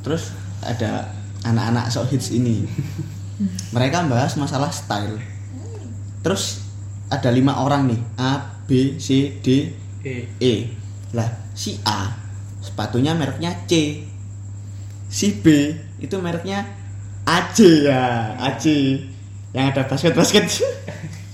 [0.04, 1.08] Terus ada
[1.44, 2.68] anak-anak sok hits ini.
[3.72, 5.16] Mereka bahas masalah style.
[6.20, 6.60] Terus
[7.08, 9.72] ada lima orang nih A B C D
[10.04, 10.16] E.
[10.36, 10.54] E.
[11.16, 12.12] Lah si A
[12.60, 14.04] sepatunya mereknya C.
[15.08, 16.79] Si B itu mereknya
[17.30, 18.64] AC ya AC
[19.54, 20.50] yang ada basket basket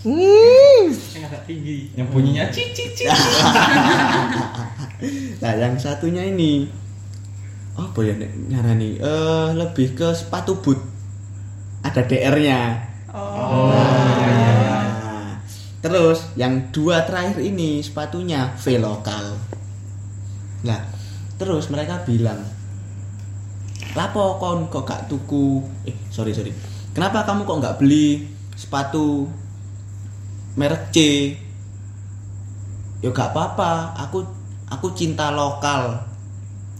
[0.07, 1.91] yang agak tinggi.
[1.99, 3.11] Yang bunyinya cici cici
[5.43, 6.71] nah yang satunya ini.
[7.77, 8.97] Apa ya Nek, nyarani?
[8.97, 10.81] Eh lebih ke sepatu boot.
[11.85, 12.81] Ada DR-nya
[13.13, 15.37] oh Nah,
[15.83, 19.37] terus yang dua terakhir ini sepatunya V lokal.
[20.65, 20.81] Nah,
[21.37, 22.41] terus mereka bilang,
[23.97, 25.65] "Lapo kon kok gak tuku?
[25.89, 26.53] Eh, sorry sorry.
[26.93, 29.25] Kenapa kamu kok nggak beli sepatu
[30.61, 30.97] merek C?"
[33.05, 34.25] Ya gak apa-apa, aku
[34.73, 36.01] aku cinta lokal.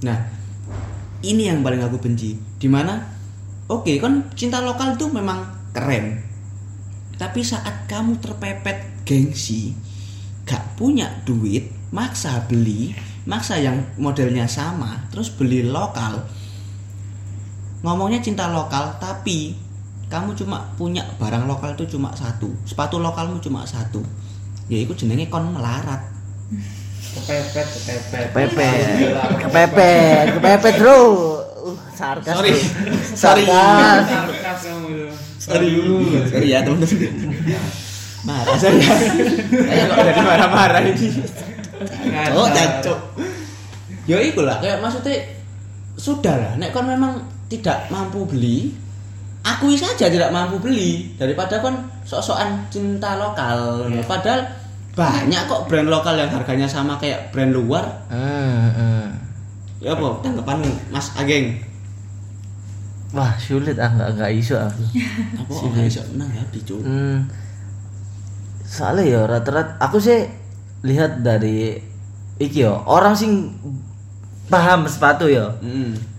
[0.05, 0.19] Nah,
[1.25, 2.37] ini yang paling aku benci.
[2.57, 3.05] Di mana,
[3.69, 6.25] oke, kan cinta lokal itu memang keren.
[7.17, 9.73] Tapi saat kamu terpepet gengsi,
[10.45, 12.93] gak punya duit, maksa beli,
[13.25, 16.29] maksa yang modelnya sama, terus beli lokal.
[17.85, 19.57] Ngomongnya cinta lokal, tapi
[20.07, 24.01] kamu cuma punya barang lokal itu cuma satu, sepatu lokalmu cuma satu.
[24.71, 26.03] Ya itu jenenge kon melarat.
[27.17, 28.87] kepepet kepepet Kepepet.
[29.47, 30.99] Kepepet, kepepet, Bro.
[31.67, 32.35] Uh, sarkas.
[32.37, 32.55] Sorry.
[33.15, 33.45] Sorry.
[33.49, 34.05] Sarkas.
[34.67, 35.71] kamu Sorry,
[36.27, 37.13] sorry ya teman-teman.
[38.27, 38.83] Marah saya.
[38.83, 41.09] Saya kok jadi marah-marah ini.
[42.35, 42.99] Oh, jancuk.
[44.07, 45.19] Ya iku lah, kayak maksudnya
[45.99, 48.75] sudah lah, nek kon memang tidak mampu beli,
[49.47, 53.87] akui saja tidak mampu beli daripada kon sok-sokan cinta lokal.
[54.07, 54.43] Padahal
[54.97, 57.85] banyak kok brand lokal yang harganya sama kayak brand luar.
[58.09, 59.05] Hmm, hmm.
[59.85, 61.61] Ya apa tanggapanmu Mas Ageng?
[63.15, 64.83] Wah, sulit ah nggak nggak iso aku.
[65.41, 66.81] Apa oh, iso nanggapi, Cuk?
[66.83, 67.29] Hmm.
[68.67, 70.27] Soalnya ya rata-rata aku sih
[70.83, 71.79] lihat dari
[72.37, 73.55] iki yo orang sing
[74.51, 76.16] paham sepatu yo Heeh.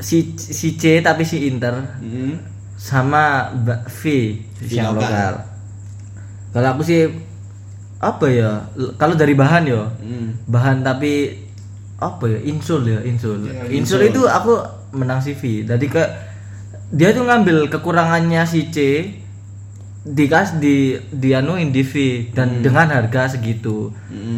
[0.00, 2.36] Si si C tapi si Inter Heeh.
[2.78, 4.02] sama Mbak V
[4.60, 5.44] V yang lokal.
[6.54, 7.10] Kalau aku sih
[7.98, 8.68] apa ya
[9.00, 10.44] kalau dari bahan yo Heeh.
[10.46, 11.40] bahan tapi
[11.98, 13.48] apa ya insul ya insul.
[13.48, 14.60] Ya, insul itu aku
[14.94, 16.02] menang CV jadi ke
[16.94, 18.78] dia tuh ngambil kekurangannya si C
[20.04, 23.88] dikas di dianuin di V dan dengan harga segitu.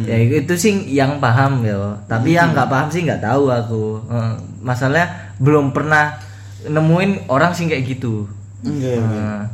[0.07, 3.99] Ya itu sih yang paham ya tapi yang nggak paham sih nggak tahu aku.
[4.07, 4.33] Eh,
[4.63, 6.17] masalahnya belum pernah
[6.65, 8.25] nemuin orang sih kayak gitu
[8.65, 8.93] oke.
[8.97, 9.45] Nah,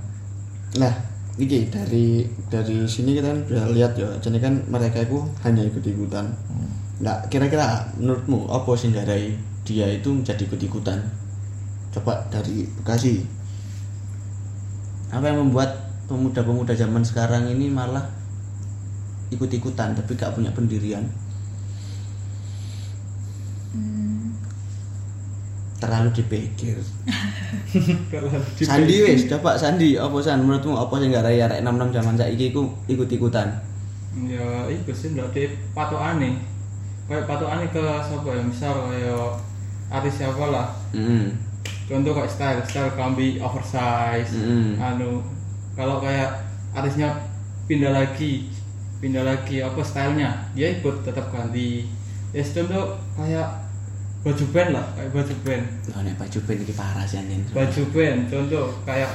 [0.74, 0.90] Nah,
[1.38, 6.26] iki dari dari sini kita kan bisa lihat ya, jadi kan mereka itu hanya ikut-ikutan.
[6.98, 10.98] Nah, kira-kira menurutmu apa sih dari dia itu menjadi ikut-ikutan?
[11.94, 13.22] Coba dari Bekasi.
[15.14, 15.78] Apa yang membuat
[16.10, 18.10] pemuda-pemuda zaman sekarang ini malah
[19.30, 21.06] ikut-ikutan tapi gak punya pendirian?
[25.84, 26.80] Terlalu dipikir.
[28.64, 32.46] Sandi wis, coba Sandi, apa san menurutmu apa sing gak raya arek 66 zaman saiki
[32.52, 33.50] iku ikut-ikutan?
[34.14, 36.38] ya itu sih berarti patokane
[37.10, 39.42] kayak patokane ke siapa ya misal kayak
[39.90, 41.34] artis siapa lah Heeh.
[41.90, 44.78] contoh kayak style style kambi oversize Mm.
[44.78, 45.26] anu
[45.74, 46.46] kalau kayak
[46.78, 47.10] artisnya
[47.66, 48.54] pindah lagi
[49.02, 51.90] pindah lagi apa stylenya dia ikut tetap ganti
[52.30, 53.63] ya contoh kayak
[54.24, 57.44] baju band lah kayak baju band Lah nek baju band iki parah sih anjing.
[57.52, 59.12] baju band contoh kayak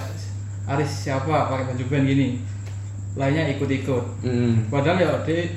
[0.65, 2.29] artis siapa pakai baju band gini
[3.17, 4.53] lainnya ikut-ikut Heeh.
[4.69, 5.49] padahal ya dia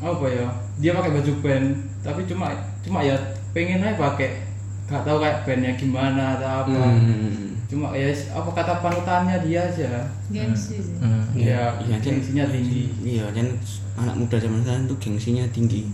[0.00, 1.66] apa ya dia pakai baju band
[2.02, 2.50] tapi cuma
[2.80, 3.14] cuma ya
[3.50, 4.42] pengen aja pakai
[4.84, 7.54] gak tahu kayak bandnya gimana atau apa Hmm.
[7.70, 11.38] cuma ya apa kata panutannya dia aja gengsi sih hmm.
[11.38, 12.18] ya Iya, Jen.
[12.18, 13.46] gengsinya tinggi Iya, kan
[13.96, 15.86] anak muda zaman sekarang tuh gengsinya tinggi.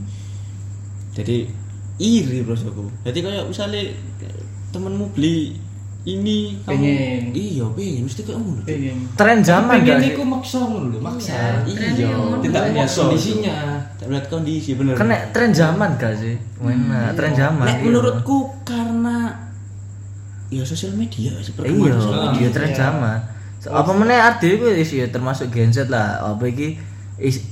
[1.12, 1.48] Jadi
[1.96, 2.92] iri bosku.
[3.04, 3.82] Jadi kayak misalnya
[4.72, 5.56] temenmu beli
[6.06, 7.22] ini kamu Pengen.
[7.34, 8.06] iya pengen.
[8.06, 8.96] Mesti kayak ngono pengen.
[9.18, 11.66] Tren zaman pengen sih iku maksa ngono lho maksa.
[11.66, 12.14] Iya
[12.46, 13.56] tidak melihat kondisinya.
[13.98, 14.94] Tidak melihat kondisi bener.
[14.94, 16.38] Kena tren zaman gak sih.
[16.62, 17.84] Mana tren zaman Nek iya.
[17.90, 19.34] menurutku karena
[20.46, 22.54] ya sosial media sih iya perkembangan sosial media iya.
[22.54, 23.18] tren zaman.
[23.58, 26.22] So, apa meneh arti itu ya termasuk Gen Z lah.
[26.22, 26.78] Apa iki
[27.18, 27.42] is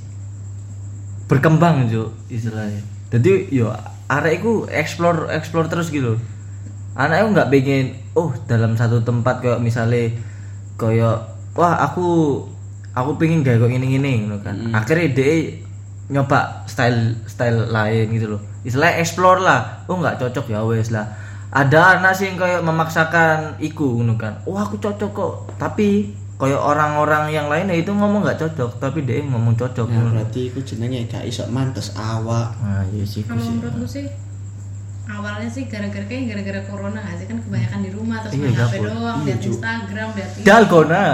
[1.26, 2.86] berkembang jo istilahnya.
[3.10, 3.74] Jadi yo
[4.20, 6.18] arek iku explore explore terus gitu.
[6.94, 10.14] Anak aku nggak pengen oh dalam satu tempat kayak misalnya
[10.78, 11.26] kayak
[11.58, 12.38] wah aku
[12.94, 15.58] aku pengen gaya kok gini gini gitu kan akhirnya dia
[16.10, 18.42] nyoba style style lain gitu loh.
[18.64, 19.84] Istilahnya explore lah.
[19.88, 21.08] Oh nggak cocok ya wes lah.
[21.54, 24.42] Ada anak sih yang kayak memaksakan iku gitu kan.
[24.44, 25.34] Wah aku cocok kok.
[25.56, 26.12] Tapi
[26.44, 29.86] kayak orang-orang yang lainnya itu ngomong nggak cocok tapi dia ngomong cocok.
[29.86, 30.10] Nah, ngono.
[30.20, 32.54] berarti iku jenenge gak iso mantes awak.
[32.60, 33.50] nah iya sih kalau sih.
[33.50, 34.06] menurutku sih
[35.04, 37.26] awalnya sih gara-gara kayak gara-gara corona nggak sih?
[37.26, 38.86] Kan kebanyakan di rumah terus Iya, main HP dapur.
[38.88, 40.44] doang lihat Instagram lihat ini.
[40.44, 41.04] dalgona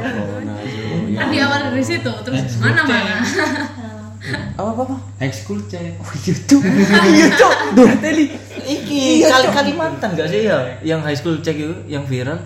[0.00, 1.14] Corona itu.
[1.14, 3.16] kan di awal dari situ terus mana mana?
[4.52, 4.96] apa apa apa?
[5.18, 6.34] High school cek oh iya
[7.16, 7.52] iya cuk.
[7.72, 8.26] Duh, teli.
[8.60, 10.58] Iki kali Kalimantan gak sih ya?
[10.84, 12.36] Yang high school check itu yang viral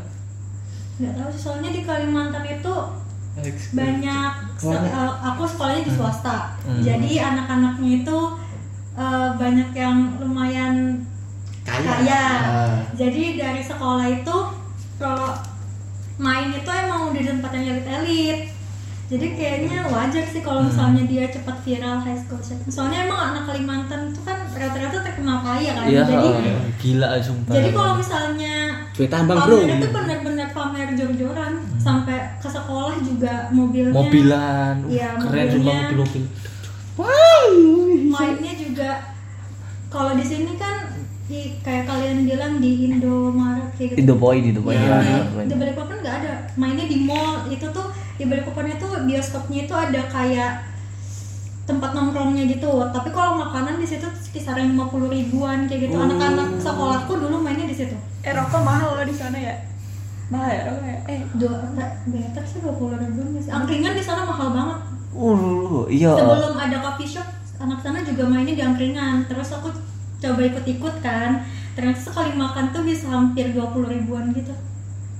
[0.97, 2.75] nggak tahu sih soalnya di Kalimantan itu
[3.75, 4.33] banyak
[4.87, 6.39] eh, aku sekolahnya di swasta.
[6.81, 8.19] Jadi anak-anaknya itu
[8.95, 11.03] eh, banyak yang lumayan
[11.65, 12.77] kaya, Ah.
[12.95, 14.37] jadi dari sekolah itu
[14.95, 15.33] kalau
[16.15, 18.54] main itu emang udah di tempat yang elit-elit
[19.05, 23.45] jadi kayaknya wajar sih kalau misalnya dia cepat viral high school check soalnya emang anak
[23.53, 25.85] Kalimantan itu kan rata-rata terkenal kaya kan.
[25.85, 27.53] Iya jadi oh, gila sumpah.
[27.53, 28.55] jadi kalau misalnya
[28.95, 29.59] Duit tambang, Bro.
[29.67, 34.75] itu benar-benar pamer jor-joran sampai ke sekolah juga mobilnya mobilan.
[34.87, 36.25] Uh, Iya, keren sumpah mobil mobil.
[38.15, 38.91] Mainnya juga
[39.91, 40.95] kalau di sini kan
[41.27, 44.01] di, kayak kalian bilang di Indomaret kayak gitu.
[44.07, 44.79] Indopoint Indopoint.
[44.79, 46.33] Iya, ya, di, di Balikpapan nggak ada.
[46.55, 47.51] Mainnya di mall.
[47.51, 50.53] Itu tuh di Balikpapan itu bioskopnya itu ada kayak
[51.65, 52.71] tempat nongkrongnya gitu.
[52.93, 55.97] Tapi kalau makanan di situ kisaran 50 ribuan kayak gitu.
[55.97, 57.97] Anak-anak sekolahku dulu mainnya di situ.
[58.23, 59.57] Eh rokok mahal loh di sana ya?
[60.29, 60.99] Mahal ya rokok ya?
[61.11, 61.55] Eh dua
[62.07, 63.51] better sih 20 ribuan sih?
[63.51, 64.79] Angkringan di sana mahal banget.
[65.15, 66.13] Uh iya.
[66.15, 67.27] Sebelum ada coffee shop
[67.59, 69.27] anak sana juga mainnya di angkringan.
[69.27, 69.73] Terus aku
[70.21, 71.49] coba ikut-ikut kan.
[71.75, 74.55] Ternyata sekali makan tuh bisa hampir 20 ribuan gitu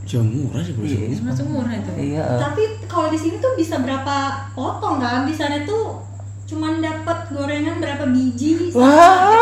[0.05, 0.75] Ya murah sih
[1.45, 1.91] murah itu.
[1.97, 2.25] Iya.
[2.39, 4.17] Tapi kalau di sini tuh bisa berapa
[4.53, 6.05] potong kan di sana tuh
[6.45, 9.33] cuman dapat gorengan berapa biji wah.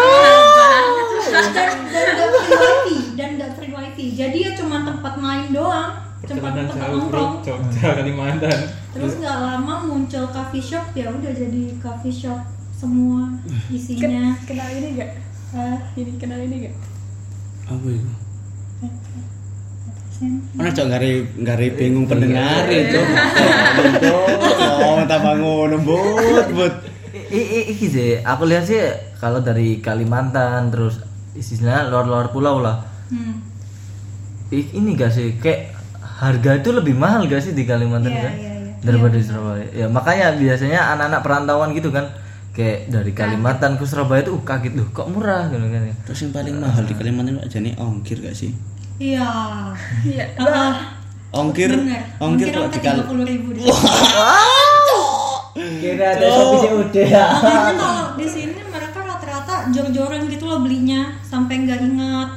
[1.51, 4.07] dan dan nggak free wifi dan nggak free wifi.
[4.13, 7.33] Jadi ya cuma tempat main doang tempat tempat nongkrong.
[7.43, 8.59] Jogja Kalimantan.
[8.93, 12.39] Terus nggak lama muncul coffee shop ya udah jadi coffee shop
[12.73, 13.31] semua
[13.69, 15.11] isinya ken- kenal ini gak?
[15.53, 16.75] eh, Ini kenal ini gak?
[17.69, 18.11] Apa itu?
[20.55, 23.01] Mana cok ngari ngari bingung pendengar itu.
[24.83, 26.75] Oh, tambah ngono but but.
[27.33, 28.81] Iki sih aku lihat sih
[29.17, 31.01] kalau dari Kalimantan terus
[31.33, 33.45] istilahnya luar-luar pulau lah Hmm.
[34.49, 38.53] Ini gak sih kayak harga itu lebih mahal gak sih di Kalimantan Iya, kan iya,
[38.57, 38.73] iya.
[38.81, 42.09] daripada di Surabaya ya makanya biasanya anak-anak perantauan gitu kan
[42.57, 46.19] kayak dari Kalimantan ke Surabaya tuh uh, kaget loh kok murah gitu kan ya Terus
[46.25, 48.57] yang paling mahal di Kalimantan aja nih ongkir gak sih?
[49.03, 49.31] Iya.
[50.05, 50.25] Iya.
[50.39, 50.75] Ah,
[51.33, 52.03] Ongkir, bener.
[52.21, 53.49] ongkir kalau di tiga Kalimantan puluh ribu
[55.81, 61.19] kira ada sopi COD ya Makanya kalau di sini mereka rata-rata jor-joran gitu loh belinya
[61.23, 62.29] sampai nggak ingat.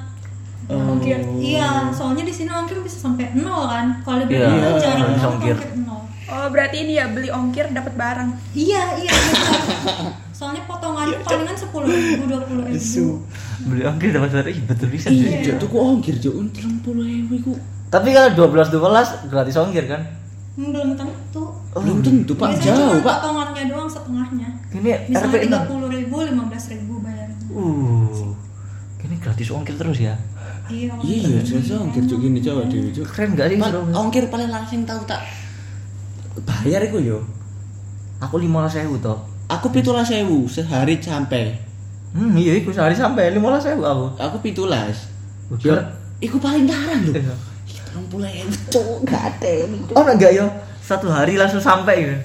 [0.65, 1.19] Ongkir.
[1.37, 4.01] Iya, soalnya di sini ongkir bisa sampai nol kan.
[4.01, 5.55] Kalau di Iya, Belanda kan jarang bisa ongkir.
[5.55, 6.01] ongkir nol.
[6.25, 8.29] Oh berarti ini ya beli ongkir dapat barang.
[8.51, 9.13] Iya, iya.
[10.35, 13.23] Soalnya potongannya palingan sepuluh ribu, dua puluh ribu.
[13.65, 15.55] beli ongkir dapat suara ih betul bisa Iya.
[15.55, 17.53] tuh kok ongkir Jok Untung puluh ribu iku.
[17.87, 20.03] tapi kalau 12 12 gratis ongkir kan
[20.55, 21.43] Hmm, Belum tentu.
[21.73, 23.15] Belum tentu Pak Biasanya jauh cuma Pak.
[23.17, 24.47] potongannya doang setengahnya.
[24.71, 27.47] ini Misalnya RP tiga 6 puluh ribu, lima belas ribu bayarnya.
[27.49, 28.27] uh
[29.01, 30.15] ini gratis ongkir terus ya
[30.65, 30.91] Iya.
[30.97, 33.05] Iya, jelas ongkir Jok gini coba Dewi Jok.
[33.05, 33.57] keren gak sih
[33.93, 35.21] ongkir paling langsung tahu tak
[36.59, 37.19] bayar iku yo.
[38.17, 41.53] aku lima sewu toh Aku pitulas sewu sehari sampai.
[42.15, 45.11] hmm iya iku sehari sampai lima sewu aku Aku pitulas.
[45.51, 45.61] Udah.
[45.61, 45.75] Yo,
[46.23, 47.15] iku paling tarang loh.
[47.21, 47.33] Iya.
[47.85, 49.53] Terang puluh ribu Cok, gak ada.
[49.95, 50.45] oh enggak ya
[50.81, 52.17] satu hari langsung sampai gitu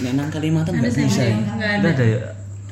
[0.00, 1.20] Nek nang Kalimantan nggak bisa.
[1.20, 1.36] ya.
[1.36, 2.20] nggak Udah ada ada ya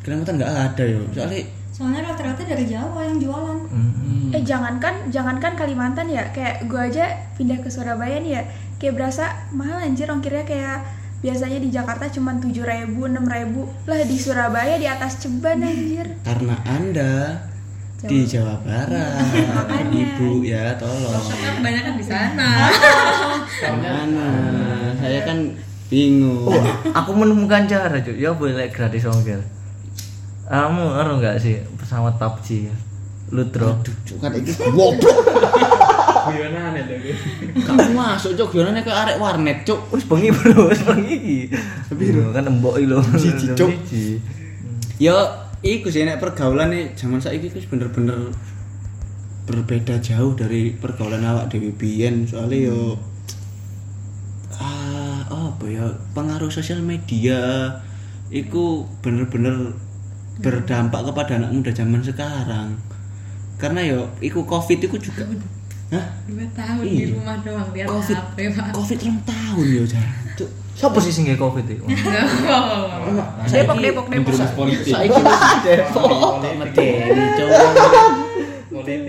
[0.01, 1.01] Kalimantan nggak ada yo.
[1.13, 3.59] Soalnya Soalnya rata-rata dari Jawa yang jualan.
[3.71, 4.35] Hmm.
[4.35, 7.07] Eh jangankan jangankan Kalimantan ya, kayak gua aja
[7.39, 8.43] pindah ke Surabaya nih ya,
[8.83, 10.83] kayak berasa mahal anjir ongkirnya kayak
[11.19, 16.07] biasanya di Jakarta cuma tujuh ribu, enam ribu lah di Surabaya di atas ceban anjir.
[16.23, 17.43] karena anda
[17.99, 19.27] di Jawa Barat,
[19.91, 21.19] ibu ya tolong.
[21.19, 22.49] Shopnya kebanyakan di sana
[23.83, 24.29] Mana?
[24.95, 25.39] Saya kan
[25.91, 26.47] bingung.
[26.47, 26.63] Oh,
[26.95, 29.43] aku menemukan cara cuy ya boleh gratis ongkir
[30.47, 32.73] kamu ngaruh nggak sih pesawat PUBG
[33.29, 34.97] Lutro Aduh, Cuk, kan iki goblok.
[36.33, 36.97] Guyonan ya lho.
[37.65, 39.81] Kamu masuk cuk gimana ke arek warnet cuk.
[39.93, 40.69] wis bengi bro.
[40.69, 41.49] Wis bengi.
[41.89, 42.99] Iki Iya, kan embok iki lho.
[43.17, 43.71] Siji, Cuk.
[43.89, 44.21] Siji.
[45.01, 45.17] Yo,
[45.65, 46.93] iku sih nek pergaulan nih.
[46.95, 48.33] Zaman saiki wis bener-bener
[49.49, 52.29] berbeda jauh dari pergaulan awak dewi biyen.
[52.29, 52.97] Soalnya yo
[54.59, 55.87] ah apa ya?
[56.13, 57.73] Pengaruh sosial media
[58.29, 59.73] iku bener-bener
[60.39, 62.77] berdampak kepada anak muda zaman sekarang.
[63.59, 65.27] Karena yo iku covid iku juga
[65.89, 66.05] Hah?
[66.29, 66.93] dua tahun Iya.
[66.93, 69.85] di rumah doang lihat covid HP pak covid rong tahun yo
[70.37, 70.51] Cuk.
[70.77, 71.81] siapa sih sing nge covid itu
[73.53, 74.35] Depok Depok Depok.
[74.53, 74.93] Politik.
[74.93, 75.21] Saiki
[75.65, 76.05] Depok
[76.39, 77.09] kok medeni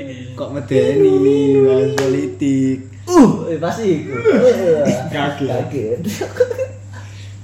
[0.02, 0.18] ini.
[0.39, 1.13] Kok medeni
[1.68, 2.78] bahas politik.
[3.10, 4.13] uh eh, pasti iku
[5.12, 5.50] Kaget.
[5.50, 6.00] kaget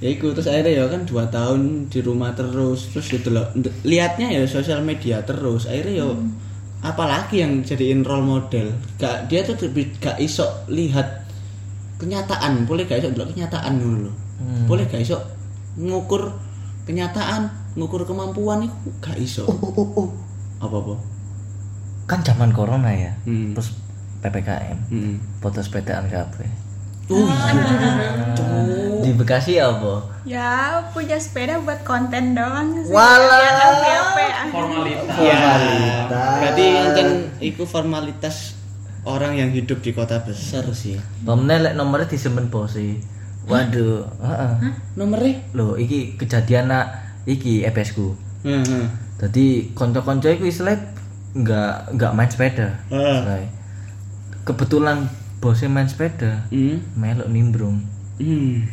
[0.04, 3.48] Ya iku terus akhirnya ya kan dua tahun di rumah terus terus gitu loh.
[3.88, 5.65] Lihatnya ya sosial media terus.
[5.65, 6.08] Akhirnya ya
[6.86, 8.69] apalagi yang jadiin role model.
[9.02, 11.26] Gak dia tuh lebih gak iso lihat
[11.98, 14.12] kenyataan, boleh gak iso delok kenyataan dulu.
[14.38, 14.65] Hmm.
[14.69, 15.17] Boleh gak iso
[15.76, 16.30] ngukur
[16.86, 19.50] kenyataan, ngukur kemampuan itu gak iso.
[20.62, 21.15] Apa-apa?
[22.06, 23.58] kan zaman corona ya Hmm.
[23.58, 23.74] terus
[24.21, 25.15] ppkm Hmm.
[25.41, 26.45] foto sepedaan kabeh
[27.06, 27.54] Oh iya.
[28.34, 28.48] Cuk.
[29.00, 32.89] di Bekasi apa Ya punya sepeda buat konten doang sih.
[32.89, 33.46] Walah.
[33.78, 34.18] FYP.
[34.50, 35.15] Formalitas.
[35.22, 35.41] Ya,
[36.41, 38.58] berarti kan itu formalitas
[39.06, 40.98] orang yang hidup di kota besar sih.
[41.22, 42.98] Pemne lek nomornya disemen posi
[43.46, 45.38] waduh heeh Nomornya?
[45.54, 48.89] lho iki kejadian nak iki EPS ku Heeh.
[49.22, 50.82] jadi konco-konco iku istilahnya
[51.38, 53.46] nggak nggak main sepeda Heeh.
[54.41, 55.06] Kebetulan
[55.38, 56.82] bosnya main sepeda Hmm.
[56.93, 57.84] melok nimbrung
[58.15, 58.63] Hmm.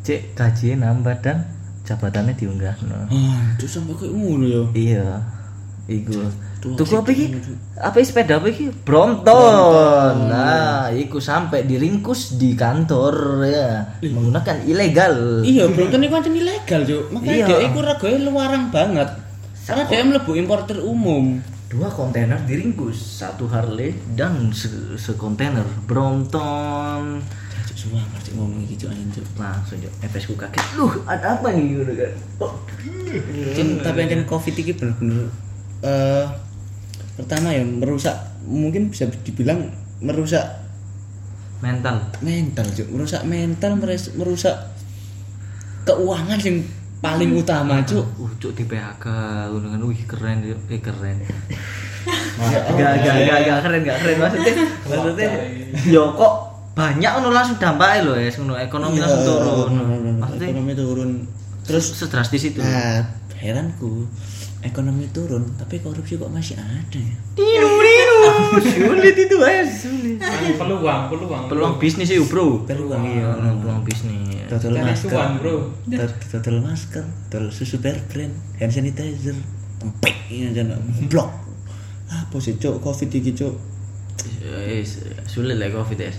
[0.00, 1.46] cek gajinya nambah dan
[1.82, 3.10] jabatannya diunggah no.
[3.10, 4.62] Aduh sampai kayak ngono ya.
[4.72, 5.06] iya
[5.84, 6.14] iku
[6.60, 7.26] tuku apa iki
[7.74, 15.66] apa sepeda apa iki Brompton nah iku sampai diringkus di kantor ya menggunakan ilegal Iya,
[15.66, 17.02] Brompton itu kan ilegal, Cuk.
[17.10, 17.46] Makanya Iya.
[17.48, 19.08] dia iku regane luarang banget.
[19.62, 21.42] Karena dia mlebu importer umum.
[21.72, 24.68] Dua kontainer diringkus satu Harley dan se
[25.00, 27.24] sekontainer Brompton.
[27.64, 29.24] Cuk semua ngerti ngomong Cuk anjing, Cuk.
[29.40, 30.60] langsung yuk FS ku kaget.
[30.76, 32.12] Loh ada apa nih gitu kan?
[32.44, 32.52] Oh,
[33.80, 35.32] tapi kan Covid ini bener-bener
[35.82, 36.28] eh
[37.16, 39.72] pertama ya merusak mungkin bisa dibilang
[40.04, 40.44] merusak
[41.64, 42.04] mental.
[42.20, 42.92] mental Cuk.
[42.92, 43.80] merusak mental
[44.20, 44.56] merusak
[45.88, 46.60] keuangan yang
[47.02, 48.06] paling utama cuk.
[48.16, 49.06] Uh cuk di PHK
[49.50, 51.18] dengan wih keren eh keren.
[52.02, 54.54] Gak, gak, gak, gak, keren, gak keren maksudnya.
[54.86, 55.28] Maksudnya,
[55.86, 56.32] yo kok
[56.72, 59.70] banyak ono langsung dampaknya loh ya, ngono ekonomi langsung turun.
[60.18, 61.10] Maksudnya, ekonomi turun.
[61.62, 62.58] Terus sedrastis itu.
[62.58, 64.06] nah heranku
[64.62, 67.16] ekonomi turun tapi korupsi kok masih ada ya
[68.62, 70.18] sulit itu guys sulit.
[70.54, 71.72] Peluang peluang peluang.
[71.76, 72.62] Bisnis itu bro.
[72.62, 73.02] Peluang.
[73.02, 73.34] iya.
[73.34, 74.46] peluang bisnis.
[74.46, 75.10] Total masker.
[75.40, 75.56] bro.
[75.88, 79.34] Tot- total masker total susu bear brand hand sanitizer
[79.80, 80.62] tempek ini aja
[81.08, 81.28] blok.
[82.06, 83.54] Apa sih cok covid iki cok
[84.42, 84.84] Eh,
[85.24, 86.12] sulit lah covid ya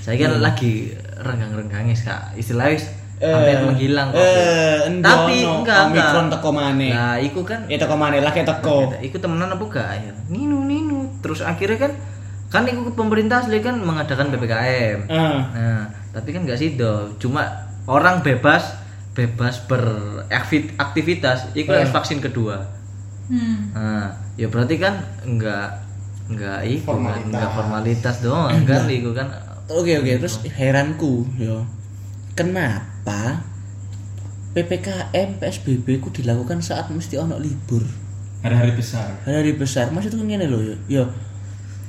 [0.00, 2.22] saya kan lagi renggang-renggangnya kak.
[2.36, 2.84] Istilahnya wis
[3.24, 4.20] hampir menghilang covid.
[4.20, 5.62] eh, tapi no.
[5.62, 6.08] enggak enggak.
[6.12, 6.92] Omikron teko maneh.
[6.92, 8.92] nah iku kan ya teko mana lagi teko.
[9.00, 10.53] Iku temenan apa enggak ya ninu
[11.24, 11.92] terus akhirnya kan
[12.46, 15.40] kan iku pemerintah asli kan mengadakan ppkm Ah.
[15.50, 17.48] nah tapi kan enggak sih do cuma
[17.86, 18.76] orang bebas
[19.10, 21.88] bebas beraktivitas itu Eh.
[21.88, 22.84] vaksin kedua
[23.24, 23.72] Hmm.
[23.72, 25.80] Nah, ya berarti kan enggak
[26.26, 27.24] enggak itu kan Formalitas.
[27.26, 29.26] enggak formalitas doang kan itu kan
[29.66, 31.64] Oke oke terus heranku yo
[32.34, 33.40] kenapa
[34.52, 37.80] PPKM PSBB ku dilakukan saat mesti ono libur
[38.44, 39.08] Hari-hari besar.
[39.24, 41.04] hari-hari besar maksudku ngene loh yo yo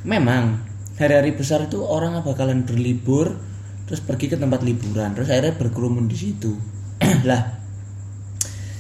[0.08, 0.56] memang
[0.96, 3.36] hari-hari besar itu orang bakalan berlibur
[3.84, 6.56] terus pergi ke tempat liburan terus akhirnya berkerumun di situ
[7.30, 7.60] lah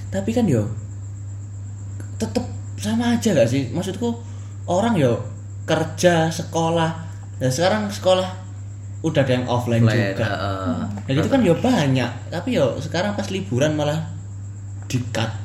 [0.08, 0.72] tapi kan yo
[2.16, 2.48] tetep
[2.80, 4.24] sama aja gak sih maksudku
[4.72, 5.20] orang yo
[5.68, 6.92] kerja sekolah
[7.44, 8.32] dan sekarang sekolah
[9.04, 10.80] udah ada yang offline Flat, juga heeh.
[11.06, 14.00] dan itu kan yo banyak tapi yo sekarang pas liburan malah
[14.88, 15.45] di cut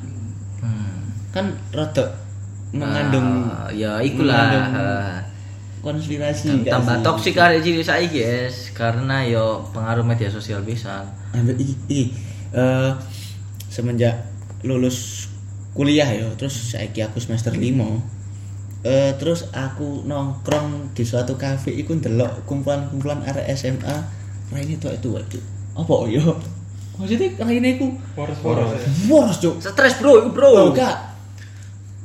[1.31, 2.15] Kan rada
[2.71, 4.35] mengandung Ah, ya ikulah.
[4.35, 5.19] mengandung ah.
[5.81, 8.69] konspirasi tambah toksik hari cilik saya guys.
[8.71, 11.03] Karena yo pengaruh media sosial bisa.
[11.33, 12.03] Ambil iki, iki.
[12.51, 12.91] Eh,
[13.71, 14.27] semenjak
[14.61, 15.31] lulus
[15.71, 17.63] kuliah ya terus saiki aku semester 5
[18.83, 23.95] eh terus aku nongkrong di suatu kafe iku ndelok kumpulan-kumpulan arek SMA
[24.51, 25.43] raine tuh itu waduh.
[25.79, 26.35] Apa yo
[26.99, 27.87] maksudnya raine iku?
[28.17, 28.75] Boros-boros.
[28.75, 28.83] ya.
[29.07, 29.55] boros cuk.
[29.63, 30.49] Stres bro bro.
[30.51, 31.10] Oh gak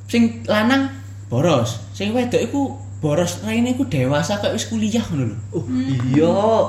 [0.06, 0.90] sing lanang
[1.26, 1.82] boros.
[1.90, 2.60] sing wedok iku
[2.96, 5.38] boros raine iku dewasa kayak wis kuliah ngono lho.
[5.52, 5.64] Oh,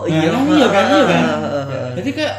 [0.05, 1.23] iya iya Nah, iya kan iya kan?
[1.23, 2.35] Ah, jadi kayak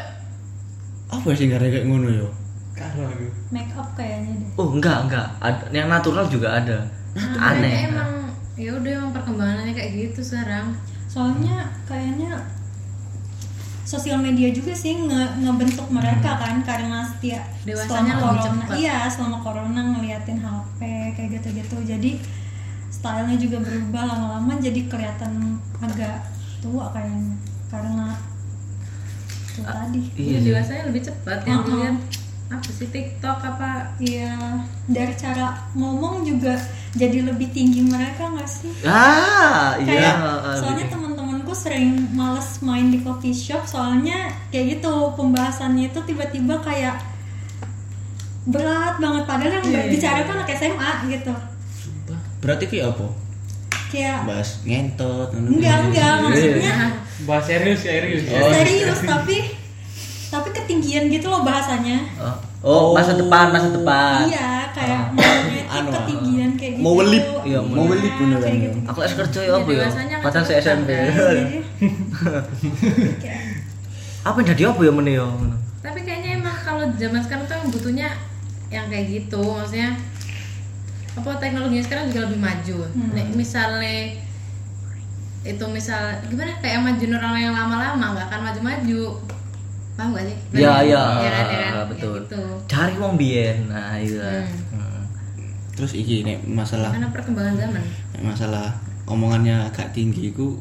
[1.09, 2.28] apa sih gara kayak ngono yo
[2.76, 3.26] Karo aku.
[3.51, 4.51] make up kayaknya deh.
[4.55, 5.26] Oh enggak enggak.
[5.40, 6.78] Ada yang natural juga ada.
[7.16, 7.90] Aneh.
[7.90, 10.78] Emang ya udah emang perkembangannya kayak gitu sekarang.
[11.11, 12.38] Soalnya kayaknya
[13.89, 18.76] sosial media juga sih nge- ngebentuk mereka kan karena setiap Dewasanya selama lebih corona cepat.
[18.76, 20.80] iya selama corona ngeliatin HP
[21.16, 22.11] kayak gitu-gitu jadi
[22.91, 25.32] stylenya juga berubah lama-lama jadi kelihatan
[25.78, 26.20] agak
[26.59, 27.36] tua kayaknya
[27.68, 28.09] karena
[29.47, 31.68] itu tadi iya iya dewasanya lebih cepat yang Uh-uh.
[31.70, 31.97] dilihat
[32.49, 34.32] apa sih TikTok apa Iya,
[34.86, 36.57] dari cara ngomong juga
[36.93, 38.72] jadi lebih tinggi mereka nggak sih?
[38.82, 40.97] ah iya Kayak ah, soalnya gitu.
[41.49, 47.01] Teman-temanku sering males main di coffee shop soalnya kayak gitu pembahasannya itu tiba-tiba kayak
[48.44, 51.32] berat banget padahal yang Iya, iya, bicara tuh anak SMA gitu.
[51.72, 52.20] Sumpah.
[52.44, 53.07] berarti kayak apa
[53.88, 56.72] Kayak bahas ngentot enggak enggak maksudnya
[57.24, 58.22] Bahas serius serius.
[58.28, 58.53] Oh.
[58.53, 59.36] serius tapi
[60.28, 62.05] tapi ketinggian gitu loh bahasanya.
[62.20, 66.83] oh, oh, masa depan masa depan Iya, kayak tuh Anu, ketinggian kayak gitu.
[66.83, 67.24] Mau welip.
[67.43, 68.55] Iya, mau welip beneran ya.
[68.64, 68.79] gitu.
[68.85, 69.87] aku es kerja ya Ya, apa ya
[70.18, 70.91] padahal saya SMP?
[70.91, 71.43] Jadi,
[73.18, 73.41] kayak
[74.29, 75.29] apa yang jadi apa ya meneh yo
[75.79, 78.09] tapi kayaknya emang kalau zaman sekarang tuh butuhnya
[78.68, 79.95] yang kayak gitu maksudnya
[81.14, 83.11] apa teknologinya sekarang juga lebih maju Hmm.
[83.12, 83.97] Nek misalnya
[85.43, 89.03] itu misal gimana kayak maju orang yang lama-lama nggak akan maju-maju
[89.95, 90.37] paham gak sih?
[90.55, 91.03] Iya, iya.
[91.03, 91.72] Iya kan, iya kan?
[91.72, 92.12] Ah, betul.
[92.12, 92.41] Kayak gitu.
[92.68, 94.68] cari wong biyen nah iya Hmm.
[95.79, 95.87] Hmm.
[95.87, 97.83] terus iki nek masalah karena perkembangan zaman.
[98.11, 98.66] nek masalah
[99.07, 100.59] omongannya agak tinggi iku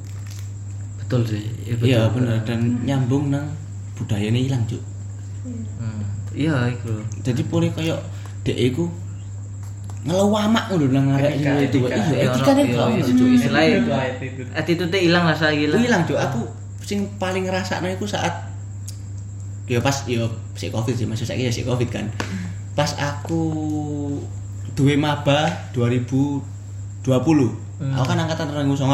[1.00, 1.42] betul sih.
[1.64, 1.88] Iya betul.
[1.88, 2.38] iya bener.
[2.44, 3.50] Dan nyambung nang
[3.94, 4.84] budaya ini hilang cuk
[5.80, 6.04] Hmm.
[6.32, 6.92] iya itu
[7.24, 7.98] jadi boleh kayak
[8.44, 8.86] dek iku
[10.04, 11.80] ngelewamak ngono nang arek Etika, itu.
[11.82, 11.88] etika.
[11.88, 13.16] iya Iya, etikane iya, gak iya, Cuk.
[13.16, 13.80] cuk Istilahnya-
[14.20, 14.42] Itu.
[14.54, 14.98] Attitude.
[14.98, 16.20] hilang lah saya gila Itu hilang cuk.
[16.22, 16.40] Aku
[16.82, 18.32] sing paling ngerasakno iku saat
[19.66, 21.04] ya pas ya si covid sih.
[21.04, 22.08] Maksud saya ya si covid kan.
[22.72, 23.42] Pas aku
[24.78, 26.46] duwe maba 2020
[27.82, 28.86] aku kan angkatan 2019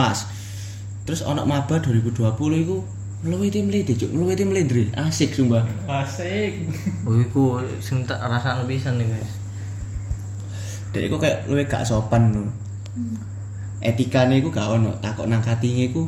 [1.04, 2.24] terus ono maba 2020
[2.64, 2.78] iku
[3.24, 4.12] ngeluwih tim lidi cuk.
[4.12, 5.64] Ngeluwih tim lidi asik sumpah.
[5.88, 6.68] Asik.
[7.08, 9.32] oh iku sing tak rasakno pisan nih guys.
[10.92, 12.44] Dan iku kayak luwih gak sopan lho
[13.80, 14.92] etikane iku gak ono.
[15.00, 16.08] Takok nang katinge iku.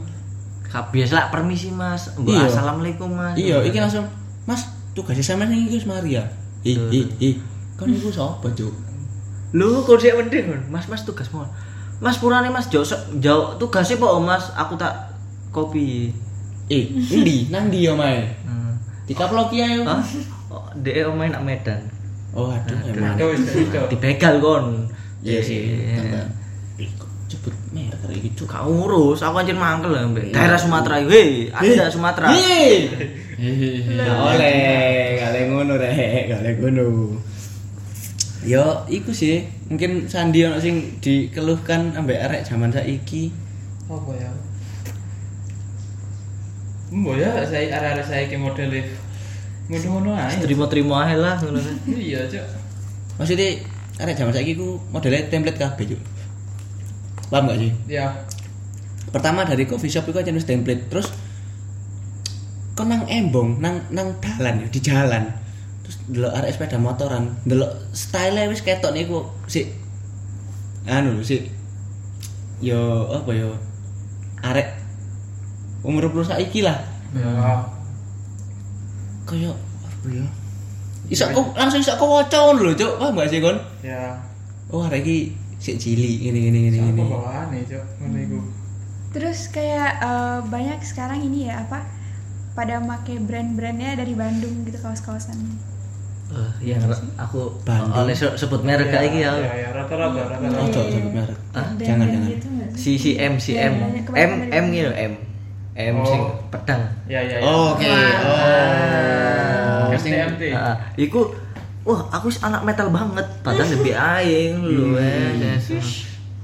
[0.68, 2.12] Kabias lah permisi mas.
[2.20, 2.52] Mbak, Iya.
[2.52, 3.36] assalamualaikum mas.
[3.40, 4.04] Iya iki langsung
[4.44, 6.24] mas tugasnya sama nih iki wis Maria
[6.64, 7.36] ih ih ih
[7.76, 8.72] kan iku sapa cuk
[9.54, 11.46] lu kok sih mending mas mas tugas mau
[12.00, 12.84] mas purane mas jauh
[13.20, 14.52] jauh tugasnya po mas.
[14.56, 15.16] Aku tak
[15.52, 16.12] kopi.
[16.68, 17.48] Eh endi?
[17.54, 19.06] Nang ndi yo mae hmm.
[19.06, 20.02] dikaplok ya yo Hah?
[20.50, 21.82] Oh, dia main nak Medan.
[22.34, 23.16] Oh aduh emang.
[23.16, 23.80] Itu.
[23.92, 24.90] dibegal kon
[25.22, 26.26] iya sih tambah.
[26.82, 31.00] Ih, kok sebut merek kayak gitu Gak urus, aku anjir mangkel lah mbek daerah Sumatera.
[31.06, 32.30] Hei, ada Sumatera.
[32.36, 36.86] Gak oleh, oleh ngono rek, oleh ngono.
[38.46, 39.42] Yo, iku sih,
[39.74, 43.34] mungkin Sandi ono sing dikeluhkan ambek arek zaman saiki.
[43.90, 44.30] Apa ya?
[46.94, 48.70] Mbok ya saya arah-arah saya ke model
[49.66, 50.38] ngono-ngono ae.
[50.46, 51.76] Terima-terima aja lah ngono kan.
[52.06, 52.46] Iya, Cuk.
[53.18, 53.66] Maksudnya
[53.98, 56.02] arek zaman saiki ku modelnya template kabeh, Cuk.
[57.34, 57.72] Paham gak sih?
[57.90, 58.14] Ya.
[59.10, 61.10] Pertama dari coffee shop itu aja nulis template, terus
[62.78, 65.45] kau nang embong, nang nang dalan ya, di jalan.
[65.86, 69.70] Terus delok arek sepeda motoran, delok style wis ketok niku si
[70.90, 71.46] anu si
[72.58, 73.54] yo apa yo
[74.42, 74.74] arek
[75.86, 76.82] umur 20 saiki lah.
[77.14, 77.62] Ya.
[79.30, 80.26] Kaya apa ya?
[81.06, 82.98] Iso kok langsung iso kok ngono lho, Cuk.
[82.98, 83.58] Paham gak sih, Kon?
[83.86, 84.18] Ya.
[84.74, 87.06] Oh, arek iki sik Apa ngene.
[87.06, 87.84] bawaane, Cuk?
[88.02, 88.40] Ngono iku.
[89.14, 91.86] Terus kayak eh, banyak sekarang ini ya apa
[92.58, 95.38] pada make brand-brandnya dari Bandung gitu kaos-kaosan.
[96.26, 96.76] Eh, iya
[97.16, 97.94] aku Bandung.
[97.96, 99.32] oleh se- sebut merek kayak iki ya.
[99.36, 100.58] Ya, ya, rata-rata, rata-rata.
[100.60, 101.38] Ojo sebut merek.
[101.52, 101.68] Hah?
[101.78, 102.28] Jangan jangan.
[102.28, 102.76] gitu sih?
[102.76, 103.74] Si si M si Iya, M.
[104.10, 105.12] M M gitu M.
[105.76, 106.04] M Oh.
[106.04, 106.82] sing pedang.
[107.06, 107.44] Ya, ya, ya.
[107.44, 107.86] Oh, Oke.
[107.86, 107.94] Oh.
[109.94, 110.42] STMT.
[110.50, 110.76] Heeh.
[111.00, 111.20] Iku
[111.84, 115.60] wah aku sih anak metal banget padahal lebih aing lu eh.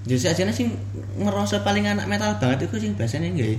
[0.01, 0.67] Jadi aja sing
[1.15, 3.57] ngerasa paling anak metal banget itu sing biasanya nggak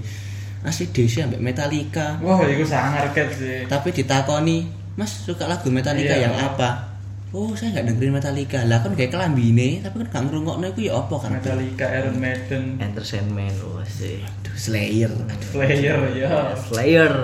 [0.63, 2.21] asli Desi ambek Metallica.
[2.21, 3.65] Wah, iku sangar ket sih.
[3.67, 4.63] Tapi ditakoni,
[4.97, 6.29] Mas suka lagu Metallica Iya.
[6.29, 6.93] yang apa?
[7.33, 11.01] Oh saya nggak dengerin Metallica lah kan kayak kelambine tapi kan gak ngerungokno itu ya
[11.01, 14.21] apa kan Metallica, Iron Maiden, Entertainment wah sih.
[14.21, 15.09] Aduh, Slayer
[15.49, 16.53] Slayer ya.
[16.61, 17.15] Slayer.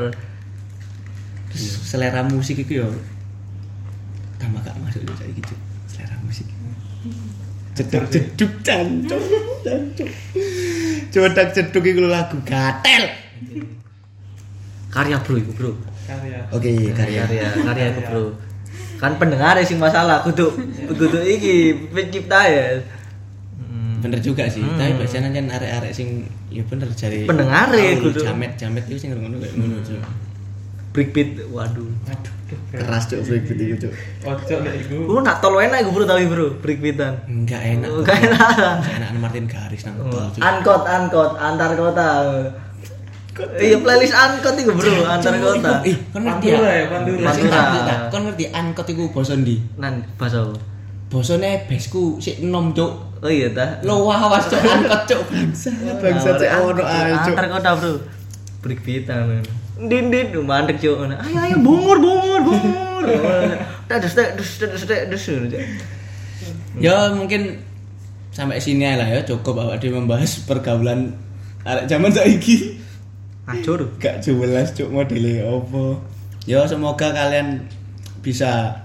[1.52, 2.88] Terus selera musik itu ya
[4.40, 5.54] tambah gak masuk juga kayak gitu
[5.84, 6.46] selera musik
[7.76, 9.22] jeduk jeduk cancuk
[9.62, 10.10] cancuk
[11.12, 13.04] codak jeduk itu lagu gatel
[14.88, 15.72] Karya bro iku bro.
[16.08, 16.40] Karya.
[16.48, 18.24] oke karya Karya karya iku bro.
[18.96, 20.48] Kan pendengar sing masalah kudu
[20.90, 21.54] kudu iki
[21.86, 22.80] pencipta ya.
[23.60, 24.00] Hmm.
[24.00, 24.74] bener juga sih Hmm.
[24.74, 26.08] tapi biasanya kan arek-arek sing
[26.48, 28.18] ya bener cari Pendengar ya, kudu.
[28.18, 30.00] jamet jamet itu sing ngono kayak ngono Cuk.
[30.88, 31.84] Breakbeat waduh.
[32.08, 32.80] Aduh, tuh, bro.
[32.80, 33.92] keras cuk breakbeat itu cuk
[34.24, 34.96] Ojo lek iku.
[35.04, 37.12] Lu nak tol enak iku bro tapi bro breakbeatan.
[37.28, 38.50] enggak enak Enggak enak.
[38.80, 42.08] enggak enak Martin Garis nang tol angkot antar kota.
[43.38, 45.72] Iya playlist angkot iku bro antar kota.
[45.86, 47.18] ih kan ngerti ya Pantura ya, Pantura.
[47.22, 47.70] Masih Pantura.
[47.70, 47.98] tak, tak.
[48.10, 49.56] Kon ngerti angkot iku basa ndi?
[49.78, 50.58] Nan bahasa apa?
[51.08, 52.92] Basane besku sik enom cuk.
[53.22, 53.78] Oh iya ta.
[53.86, 55.70] Lo wawas cuk angkot cuk bangsa.
[56.02, 57.34] Bangsa cuk ono ae cuk.
[57.34, 57.92] Antar kota bro.
[58.62, 59.46] Breakbeatan.
[59.86, 60.98] Din din mandek cuk.
[61.06, 63.04] Ayo ayo bungur bungur bungur.
[63.86, 65.24] Terus terus terus terus.
[66.78, 67.62] Ya mungkin
[68.34, 71.14] sampai sini lah ya cukup awak dia membahas pergaulan
[71.66, 72.77] arek zaman saiki.
[73.48, 73.80] Acur.
[73.96, 75.96] Gak jelas cuk modelnya opo.
[76.44, 77.64] Ya semoga kalian
[78.20, 78.76] bisa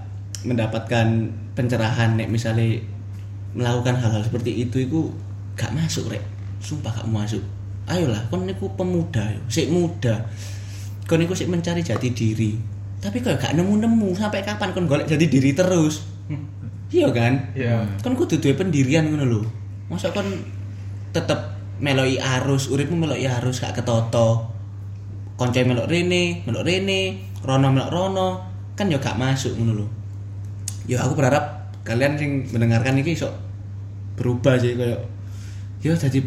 [0.44, 2.80] mendapatkan pencerahan nek misalnya
[3.52, 5.12] melakukan hal-hal seperti itu itu
[5.52, 6.24] gak masuk rek.
[6.64, 7.44] Sumpah gak masuk.
[7.84, 9.40] Ayolah kon niku pemuda yo.
[9.52, 10.24] Sik muda.
[11.04, 12.56] Kon niku sik mencari jati diri.
[13.04, 16.08] Tapi kok gak nemu-nemu sampai kapan kon golek jati diri terus?
[16.94, 17.52] Iya kan?
[17.52, 17.84] Iya.
[18.00, 19.42] kon kudu duwe pendirian ngono lho.
[19.92, 20.24] Masa kon
[21.12, 21.52] tetep
[21.82, 24.53] meloi arus uripmu meloi arus gak ketoto
[25.34, 27.00] konco melok rene melok rene
[27.42, 28.28] rono melok rono
[28.74, 29.86] kan ya gak masuk ngono lho
[30.90, 33.30] ya aku berharap kalian sing mendengarkan ini iso
[34.18, 35.00] berubah sih kayak
[35.82, 36.20] ya jadi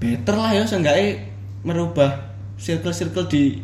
[0.00, 1.16] better lah ya seenggaknya
[1.64, 2.12] merubah
[2.56, 3.60] circle-circle di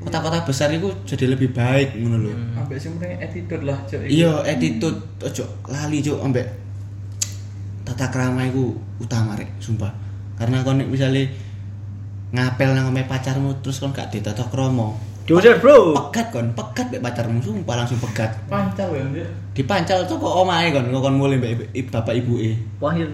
[0.00, 4.00] kota-kota besar itu jadi lebih baik ngono lho Ambek sing attitude lah, Cuk.
[4.04, 4.12] iku.
[4.12, 6.46] iya attitude ojo lali cuk ambek
[7.86, 9.92] tata krama iku utama rek sumpah
[10.36, 11.32] karena kon nek misale
[12.34, 14.94] ngapel nang omahe pacarmu terus kon gak ditata krama
[15.26, 15.78] Jodoh bro.
[15.90, 16.54] pegat kon.
[16.54, 18.30] Pegat mbek pacarmu sumpah langsung pegat.
[18.46, 19.26] Pancal ya, Cuk.
[19.58, 20.86] dipancal tuh kok omahe kon.
[20.94, 23.10] Kon mulai mbek ibu- bapak ibu e Wahir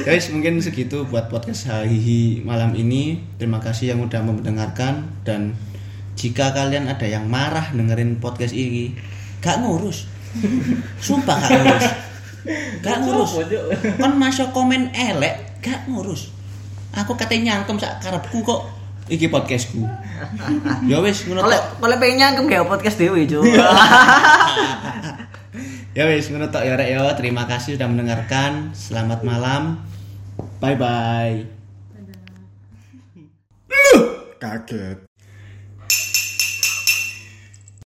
[0.00, 3.20] guys mungkin segitu buat podcast Hahihi malam ini.
[3.36, 5.12] Terima kasih yang udah mendengarkan.
[5.28, 5.52] Dan
[6.16, 8.96] jika kalian ada yang marah dengerin podcast ini
[9.44, 10.08] gak ngurus.
[11.04, 11.86] Sumpah gak ngurus.
[12.80, 13.30] Gak ngurus.
[14.00, 16.39] kan masuk komen elek gak ngurus
[16.94, 18.62] aku katanya nyangkem sak karepku kok.
[19.10, 19.82] Iki podcastku.
[20.86, 21.62] Ya wis ngono tok.
[21.82, 23.42] oleh pengen nyangkem kayak podcast dewi cuy.
[25.98, 27.02] ya wis ngono tok ya rek ya.
[27.18, 28.70] Terima kasih sudah mendengarkan.
[28.76, 29.82] Selamat malam.
[30.62, 31.60] Bye bye
[34.40, 35.09] kaget